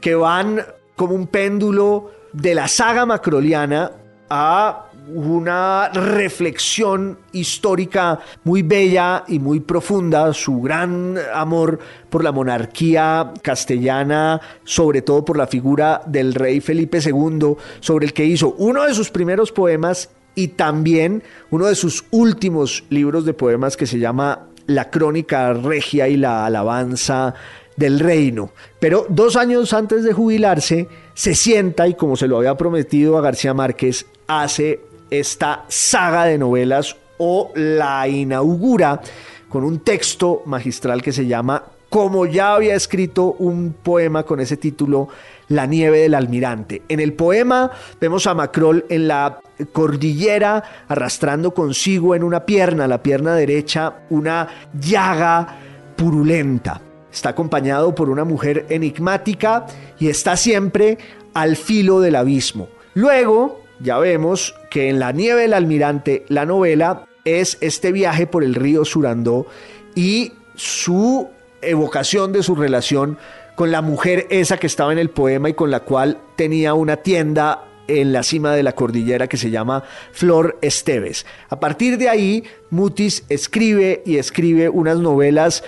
que 0.00 0.14
van 0.14 0.64
como 0.96 1.14
un 1.14 1.26
péndulo 1.26 2.10
de 2.32 2.54
la 2.54 2.68
saga 2.68 3.06
macroliana 3.06 3.92
a 4.30 4.84
una 5.14 5.88
reflexión 5.88 7.18
histórica 7.32 8.18
muy 8.44 8.62
bella 8.62 9.24
y 9.26 9.38
muy 9.38 9.60
profunda, 9.60 10.34
su 10.34 10.60
gran 10.60 11.16
amor 11.32 11.78
por 12.10 12.22
la 12.22 12.32
monarquía 12.32 13.32
castellana, 13.42 14.40
sobre 14.64 15.02
todo 15.02 15.24
por 15.24 15.38
la 15.38 15.46
figura 15.46 16.02
del 16.06 16.34
rey 16.34 16.60
Felipe 16.60 16.98
II, 16.98 17.56
sobre 17.80 18.06
el 18.06 18.12
que 18.12 18.26
hizo 18.26 18.54
uno 18.58 18.84
de 18.84 18.94
sus 18.94 19.10
primeros 19.10 19.50
poemas 19.50 20.10
y 20.38 20.46
también 20.46 21.24
uno 21.50 21.66
de 21.66 21.74
sus 21.74 22.04
últimos 22.12 22.84
libros 22.90 23.24
de 23.24 23.34
poemas 23.34 23.76
que 23.76 23.88
se 23.88 23.98
llama 23.98 24.46
La 24.68 24.88
Crónica 24.88 25.52
Regia 25.52 26.06
y 26.06 26.16
la 26.16 26.46
Alabanza 26.46 27.34
del 27.74 27.98
Reino. 27.98 28.52
Pero 28.78 29.04
dos 29.08 29.34
años 29.34 29.72
antes 29.72 30.04
de 30.04 30.12
jubilarse, 30.12 30.86
se 31.12 31.34
sienta 31.34 31.88
y 31.88 31.94
como 31.94 32.14
se 32.14 32.28
lo 32.28 32.36
había 32.36 32.56
prometido 32.56 33.18
a 33.18 33.20
García 33.20 33.52
Márquez, 33.52 34.06
hace 34.28 34.78
esta 35.10 35.64
saga 35.66 36.26
de 36.26 36.38
novelas 36.38 36.94
o 37.18 37.50
la 37.56 38.06
inaugura 38.06 39.00
con 39.48 39.64
un 39.64 39.80
texto 39.80 40.42
magistral 40.46 41.02
que 41.02 41.10
se 41.10 41.26
llama 41.26 41.64
como 41.88 42.26
ya 42.26 42.54
había 42.54 42.74
escrito 42.74 43.34
un 43.38 43.72
poema 43.82 44.22
con 44.22 44.40
ese 44.40 44.56
título, 44.56 45.08
La 45.48 45.66
nieve 45.66 46.00
del 46.00 46.14
almirante. 46.14 46.82
En 46.88 47.00
el 47.00 47.14
poema 47.14 47.70
vemos 48.00 48.26
a 48.26 48.34
Macrol 48.34 48.84
en 48.88 49.08
la 49.08 49.40
cordillera 49.72 50.62
arrastrando 50.88 51.52
consigo 51.52 52.14
en 52.14 52.22
una 52.22 52.44
pierna, 52.44 52.86
la 52.86 53.02
pierna 53.02 53.34
derecha, 53.34 53.94
una 54.10 54.48
llaga 54.78 55.58
purulenta. 55.96 56.80
Está 57.10 57.30
acompañado 57.30 57.94
por 57.94 58.10
una 58.10 58.24
mujer 58.24 58.66
enigmática 58.68 59.66
y 59.98 60.08
está 60.08 60.36
siempre 60.36 60.98
al 61.34 61.56
filo 61.56 62.00
del 62.00 62.16
abismo. 62.16 62.68
Luego, 62.94 63.62
ya 63.80 63.98
vemos 63.98 64.54
que 64.70 64.88
en 64.88 64.98
La 64.98 65.12
nieve 65.12 65.42
del 65.42 65.54
almirante, 65.54 66.24
la 66.28 66.44
novela 66.44 67.06
es 67.24 67.58
este 67.60 67.92
viaje 67.92 68.26
por 68.26 68.44
el 68.44 68.54
río 68.54 68.84
Surandó 68.84 69.46
y 69.94 70.32
su 70.54 71.28
evocación 71.62 72.32
de 72.32 72.42
su 72.42 72.54
relación 72.54 73.18
con 73.58 73.72
la 73.72 73.82
mujer 73.82 74.28
esa 74.30 74.56
que 74.56 74.68
estaba 74.68 74.92
en 74.92 75.00
el 75.00 75.10
poema 75.10 75.48
y 75.48 75.54
con 75.54 75.72
la 75.72 75.80
cual 75.80 76.20
tenía 76.36 76.74
una 76.74 76.98
tienda 76.98 77.64
en 77.88 78.12
la 78.12 78.22
cima 78.22 78.54
de 78.54 78.62
la 78.62 78.76
cordillera 78.76 79.26
que 79.26 79.36
se 79.36 79.50
llama 79.50 79.82
Flor 80.12 80.60
Esteves. 80.62 81.26
A 81.48 81.58
partir 81.58 81.98
de 81.98 82.08
ahí, 82.08 82.44
Mutis 82.70 83.24
escribe 83.28 84.04
y 84.06 84.18
escribe 84.18 84.68
unas 84.68 84.98
novelas 84.98 85.64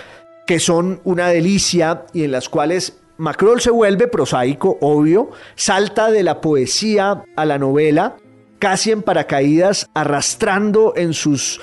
que 0.47 0.61
son 0.61 1.01
una 1.03 1.27
delicia 1.27 2.05
y 2.13 2.23
en 2.23 2.31
las 2.31 2.47
cuales 2.47 2.97
Macrol 3.17 3.59
se 3.59 3.71
vuelve 3.71 4.07
prosaico, 4.07 4.77
obvio, 4.79 5.31
salta 5.55 6.11
de 6.11 6.23
la 6.23 6.39
poesía 6.39 7.25
a 7.35 7.45
la 7.45 7.59
novela, 7.59 8.15
casi 8.59 8.91
en 8.91 9.01
paracaídas, 9.01 9.89
arrastrando 9.93 10.93
en 10.95 11.13
sus 11.13 11.59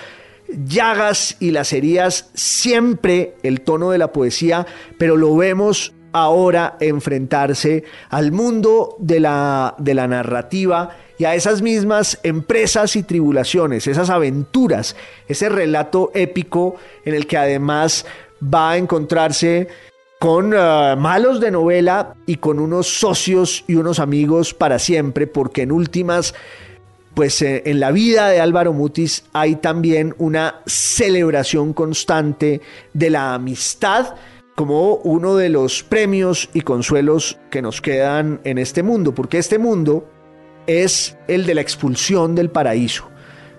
llagas 0.66 1.38
y 1.40 1.52
las 1.52 1.72
heridas 1.72 2.30
siempre 2.34 3.34
el 3.42 3.62
tono 3.62 3.92
de 3.92 3.98
la 3.98 4.12
poesía, 4.12 4.66
pero 4.98 5.16
lo 5.16 5.34
vemos 5.34 5.94
ahora 6.12 6.76
enfrentarse 6.80 7.84
al 8.10 8.32
mundo 8.32 8.96
de 8.98 9.20
la, 9.20 9.74
de 9.78 9.94
la 9.94 10.08
narrativa 10.08 10.90
y 11.18 11.24
a 11.24 11.34
esas 11.34 11.62
mismas 11.62 12.20
empresas 12.22 12.94
y 12.96 13.02
tribulaciones, 13.02 13.86
esas 13.86 14.10
aventuras, 14.10 14.96
ese 15.26 15.48
relato 15.48 16.10
épico 16.14 16.76
en 17.04 17.14
el 17.14 17.26
que 17.26 17.36
además 17.36 18.06
va 18.42 18.72
a 18.72 18.76
encontrarse 18.76 19.68
con 20.18 20.52
eh, 20.52 20.96
malos 20.96 21.40
de 21.40 21.50
novela 21.50 22.14
y 22.26 22.36
con 22.36 22.58
unos 22.58 22.86
socios 22.86 23.64
y 23.66 23.74
unos 23.74 23.98
amigos 23.98 24.54
para 24.54 24.78
siempre, 24.78 25.26
porque 25.26 25.62
en 25.62 25.72
últimas 25.72 26.34
pues 27.14 27.42
eh, 27.42 27.64
en 27.66 27.80
la 27.80 27.90
vida 27.90 28.28
de 28.28 28.40
Álvaro 28.40 28.72
Mutis 28.72 29.24
hay 29.32 29.56
también 29.56 30.14
una 30.18 30.60
celebración 30.66 31.72
constante 31.72 32.60
de 32.94 33.10
la 33.10 33.34
amistad 33.34 34.14
como 34.58 34.94
uno 35.04 35.36
de 35.36 35.50
los 35.50 35.84
premios 35.84 36.50
y 36.52 36.62
consuelos 36.62 37.38
que 37.48 37.62
nos 37.62 37.80
quedan 37.80 38.40
en 38.42 38.58
este 38.58 38.82
mundo, 38.82 39.14
porque 39.14 39.38
este 39.38 39.56
mundo 39.56 40.10
es 40.66 41.16
el 41.28 41.46
de 41.46 41.54
la 41.54 41.60
expulsión 41.60 42.34
del 42.34 42.50
paraíso. 42.50 43.08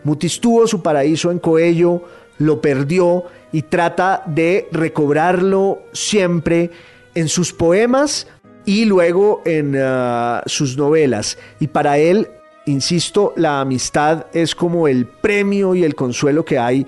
Mutis 0.04 0.42
tuvo 0.42 0.68
su 0.68 0.84
paraíso 0.84 1.32
en 1.32 1.40
Coello, 1.40 2.04
lo 2.38 2.60
perdió 2.60 3.24
y 3.54 3.62
trata 3.62 4.24
de 4.26 4.68
recobrarlo 4.74 5.84
siempre 5.94 6.70
en 7.16 7.30
sus 7.30 7.54
poemas 7.54 8.28
y 8.66 8.84
luego 8.84 9.42
en 9.46 9.78
ah, 9.82 10.44
sus 10.48 10.76
novelas. 10.76 11.38
Y 11.62 11.68
para 11.68 11.98
él 11.98 12.28
Insisto, 12.66 13.34
la 13.36 13.62
amistad 13.62 14.28
es 14.32 14.54
como 14.54 14.88
el 14.88 15.08
premio 15.08 15.74
y 15.74 15.84
el 15.84 15.96
consuelo 15.96 16.46
que 16.46 16.60
hay 16.60 16.86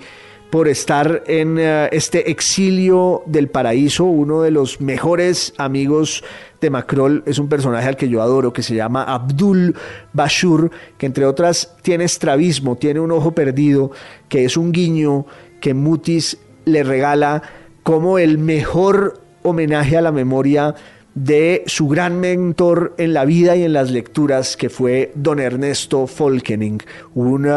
por 0.52 0.68
estar 0.68 1.24
en 1.28 1.56
eh, 1.58 1.88
este 1.92 2.30
exilio 2.30 3.22
del 3.24 3.48
paraíso. 3.48 4.04
Uno 4.04 4.42
de 4.42 4.50
los 4.50 4.82
mejores 4.82 5.54
amigos 5.56 6.22
de 6.60 6.68
Macrol 6.68 7.22
es 7.24 7.38
un 7.38 7.48
personaje 7.48 7.88
al 7.88 7.96
que 7.96 8.10
yo 8.10 8.20
adoro, 8.20 8.52
que 8.52 8.62
se 8.62 8.74
llama 8.74 9.02
Abdul 9.04 9.74
Bashur, 10.12 10.70
que 10.98 11.06
entre 11.06 11.24
otras 11.24 11.74
tiene 11.80 12.04
estrabismo, 12.04 12.76
tiene 12.76 13.00
un 13.00 13.12
ojo 13.12 13.32
perdido, 13.32 13.92
que 14.28 14.44
es 14.44 14.58
un 14.58 14.72
guiño 14.72 15.24
que 15.62 15.72
Mutis 15.72 16.36
le 16.66 16.82
regala 16.82 17.42
como 17.82 18.18
el 18.18 18.36
mejor 18.36 19.22
homenaje 19.42 19.96
a 19.96 20.02
la 20.02 20.12
memoria 20.12 20.74
de 21.14 21.62
su 21.64 21.88
gran 21.88 22.20
mentor 22.20 22.94
en 22.98 23.14
la 23.14 23.24
vida 23.24 23.56
y 23.56 23.62
en 23.62 23.72
las 23.72 23.90
lecturas, 23.90 24.58
que 24.58 24.68
fue 24.68 25.12
don 25.14 25.40
Ernesto 25.40 26.06
Folkening, 26.06 26.82
un 27.14 27.48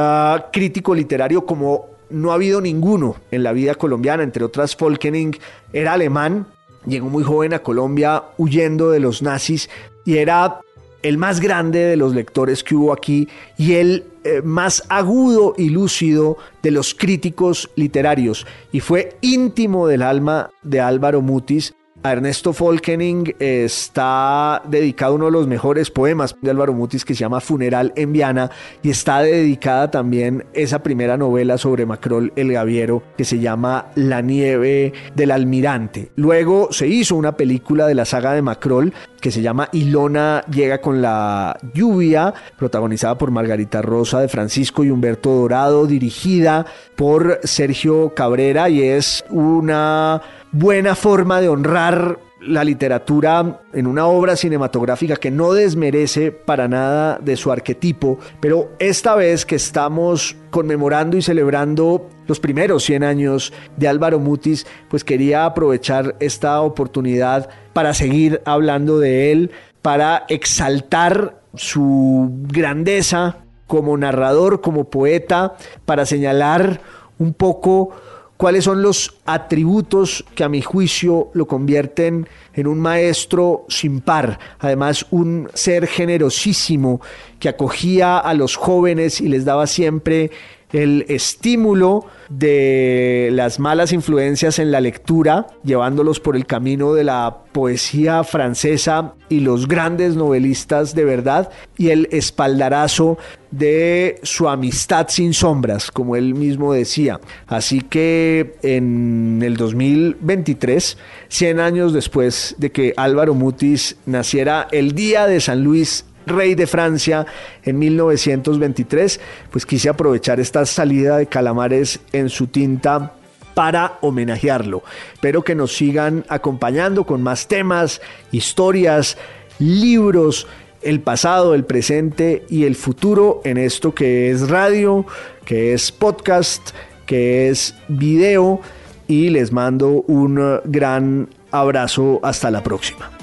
crítico 0.53 0.95
literario 0.95 1.45
como 1.45 1.94
no 2.09 2.31
ha 2.31 2.35
habido 2.35 2.61
ninguno 2.61 3.15
en 3.31 3.43
la 3.43 3.53
vida 3.53 3.75
colombiana, 3.75 4.23
entre 4.23 4.43
otras 4.43 4.75
Folkening 4.75 5.37
era 5.73 5.93
alemán, 5.93 6.47
llegó 6.85 7.09
muy 7.09 7.23
joven 7.23 7.53
a 7.53 7.59
Colombia 7.59 8.23
huyendo 8.37 8.91
de 8.91 8.99
los 8.99 9.21
nazis 9.21 9.69
y 10.05 10.17
era 10.17 10.61
el 11.01 11.17
más 11.17 11.39
grande 11.39 11.79
de 11.79 11.97
los 11.97 12.15
lectores 12.15 12.63
que 12.63 12.75
hubo 12.75 12.91
aquí 12.91 13.27
y 13.57 13.73
el 13.73 14.05
eh, 14.23 14.41
más 14.43 14.83
agudo 14.89 15.53
y 15.55 15.69
lúcido 15.69 16.37
de 16.63 16.71
los 16.71 16.95
críticos 16.95 17.69
literarios. 17.75 18.47
Y 18.71 18.79
fue 18.79 19.15
íntimo 19.21 19.87
del 19.87 20.01
alma 20.01 20.49
de 20.63 20.79
Álvaro 20.79 21.21
Mutis 21.21 21.75
A 22.05 22.11
Ernesto 22.11 22.53
Folkening 22.53 23.33
está 23.39 24.61
dedicado 24.69 25.15
uno 25.15 25.25
de 25.25 25.31
los 25.31 25.47
mejores 25.47 25.89
poemas 25.89 26.35
de 26.39 26.51
Álvaro 26.51 26.71
Mutis 26.71 27.03
que 27.03 27.15
se 27.15 27.21
llama 27.21 27.41
Funeral 27.41 27.93
en 27.95 28.13
Viana 28.13 28.51
y 28.83 28.91
está 28.91 29.23
dedicada 29.23 29.89
también 29.89 30.45
esa 30.53 30.83
primera 30.83 31.17
novela 31.17 31.57
sobre 31.57 31.87
Macrol 31.87 32.31
el 32.35 32.53
Gaviero 32.53 33.01
que 33.17 33.25
se 33.25 33.39
llama 33.39 33.87
La 33.95 34.21
nieve 34.21 34.93
del 35.15 35.31
almirante. 35.31 36.11
Luego 36.15 36.67
se 36.71 36.87
hizo 36.87 37.15
una 37.15 37.35
película 37.35 37.87
de 37.87 37.95
la 37.95 38.05
saga 38.05 38.33
de 38.33 38.43
Macrol 38.43 38.93
que 39.19 39.31
se 39.31 39.41
llama 39.41 39.69
Ilona 39.71 40.43
llega 40.51 40.81
con 40.81 41.01
la 41.01 41.57
lluvia, 41.73 42.31
protagonizada 42.59 43.17
por 43.17 43.31
Margarita 43.31 43.81
Rosa 43.81 44.19
de 44.19 44.27
Francisco 44.27 44.83
y 44.83 44.91
Humberto 44.91 45.31
Dorado, 45.31 45.87
dirigida 45.87 46.67
por 46.95 47.39
Sergio 47.43 48.13
Cabrera 48.13 48.69
y 48.69 48.83
es 48.83 49.25
una 49.31 50.21
buena 50.57 50.95
forma 50.95 51.41
de 51.41 51.49
honrar 51.49 52.17
la 52.39 52.63
literatura 52.63 53.59
en 53.73 53.87
una 53.87 54.05
obra 54.05 54.37
cinematográfica 54.37 55.17
que 55.17 55.29
no 55.29 55.51
desmerece 55.51 56.31
para 56.31 56.69
nada 56.69 57.19
de 57.21 57.35
su 57.35 57.51
arquetipo, 57.51 58.19
pero 58.39 58.71
esta 58.79 59.15
vez 59.15 59.45
que 59.45 59.55
estamos 59.55 60.37
conmemorando 60.51 61.17
y 61.17 61.21
celebrando 61.21 62.09
los 62.25 62.39
primeros 62.39 62.83
100 62.83 63.03
años 63.03 63.51
de 63.75 63.89
Álvaro 63.89 64.19
Mutis, 64.19 64.65
pues 64.89 65.03
quería 65.03 65.45
aprovechar 65.45 66.15
esta 66.21 66.61
oportunidad 66.61 67.49
para 67.73 67.93
seguir 67.93 68.41
hablando 68.45 68.97
de 68.97 69.33
él, 69.33 69.51
para 69.81 70.23
exaltar 70.29 71.41
su 71.55 72.29
grandeza 72.47 73.39
como 73.67 73.97
narrador, 73.97 74.61
como 74.61 74.89
poeta, 74.89 75.57
para 75.83 76.05
señalar 76.05 76.79
un 77.19 77.33
poco 77.33 77.91
cuáles 78.37 78.65
son 78.65 78.81
los 78.81 79.15
atributos 79.25 80.25
que 80.35 80.43
a 80.43 80.49
mi 80.49 80.61
juicio 80.61 81.29
lo 81.33 81.47
convierten 81.47 82.27
en 82.53 82.67
un 82.67 82.79
maestro 82.79 83.65
sin 83.69 84.01
par, 84.01 84.39
además 84.59 85.05
un 85.11 85.49
ser 85.53 85.87
generosísimo 85.87 87.01
que 87.39 87.49
acogía 87.49 88.17
a 88.17 88.33
los 88.33 88.55
jóvenes 88.55 89.21
y 89.21 89.27
les 89.27 89.45
daba 89.45 89.67
siempre 89.67 90.31
el 90.75 91.05
estímulo 91.07 92.05
de 92.27 93.29
las 93.31 93.59
malas 93.59 93.93
influencias 93.93 94.59
en 94.59 94.71
la 94.71 94.81
lectura, 94.81 95.47
llevándolos 95.63 96.19
por 96.19 96.35
el 96.35 96.45
camino 96.45 96.93
de 96.93 97.05
la 97.05 97.43
poesía 97.53 98.25
francesa 98.25 99.13
y 99.29 99.39
los 99.39 99.69
grandes 99.69 100.15
novelistas 100.15 100.93
de 100.93 101.05
verdad, 101.05 101.49
y 101.77 101.89
el 101.91 102.09
espaldarazo 102.11 103.17
de 103.51 104.19
su 104.23 104.49
amistad 104.49 105.07
sin 105.07 105.33
sombras, 105.33 105.91
como 105.91 106.17
él 106.17 106.35
mismo 106.35 106.73
decía. 106.73 107.21
Así 107.47 107.79
que 107.79 108.55
en 108.61 109.41
el 109.43 109.55
2023, 109.55 110.97
100 111.29 111.59
años 111.61 111.93
después 111.93 112.55
de 112.57 112.71
que 112.71 112.93
Álvaro 112.97 113.33
Mutis 113.33 113.95
naciera 114.05 114.67
el 114.71 114.93
día 114.93 115.25
de 115.25 115.39
San 115.39 115.63
Luis 115.63 116.05
rey 116.25 116.55
de 116.55 116.67
Francia 116.67 117.25
en 117.63 117.79
1923, 117.79 119.19
pues 119.51 119.65
quise 119.65 119.89
aprovechar 119.89 120.39
esta 120.39 120.65
salida 120.65 121.17
de 121.17 121.27
Calamares 121.27 121.99
en 122.11 122.29
su 122.29 122.47
tinta 122.47 123.13
para 123.53 123.97
homenajearlo. 124.01 124.83
Espero 125.13 125.43
que 125.43 125.55
nos 125.55 125.75
sigan 125.75 126.25
acompañando 126.29 127.05
con 127.05 127.23
más 127.23 127.47
temas, 127.47 128.01
historias, 128.31 129.17
libros, 129.59 130.47
el 130.81 130.99
pasado, 130.99 131.55
el 131.55 131.65
presente 131.65 132.45
y 132.49 132.65
el 132.65 132.75
futuro 132.75 133.41
en 133.43 133.57
esto 133.57 133.95
que 133.95 134.29
es 134.29 134.49
radio, 134.49 135.05
que 135.45 135.73
es 135.73 135.91
podcast, 135.91 136.71
que 137.07 137.49
es 137.49 137.75
video 137.87 138.61
y 139.07 139.29
les 139.29 139.51
mando 139.51 140.03
un 140.07 140.61
gran 140.65 141.29
abrazo 141.51 142.19
hasta 142.23 142.51
la 142.51 142.61
próxima. 142.61 143.14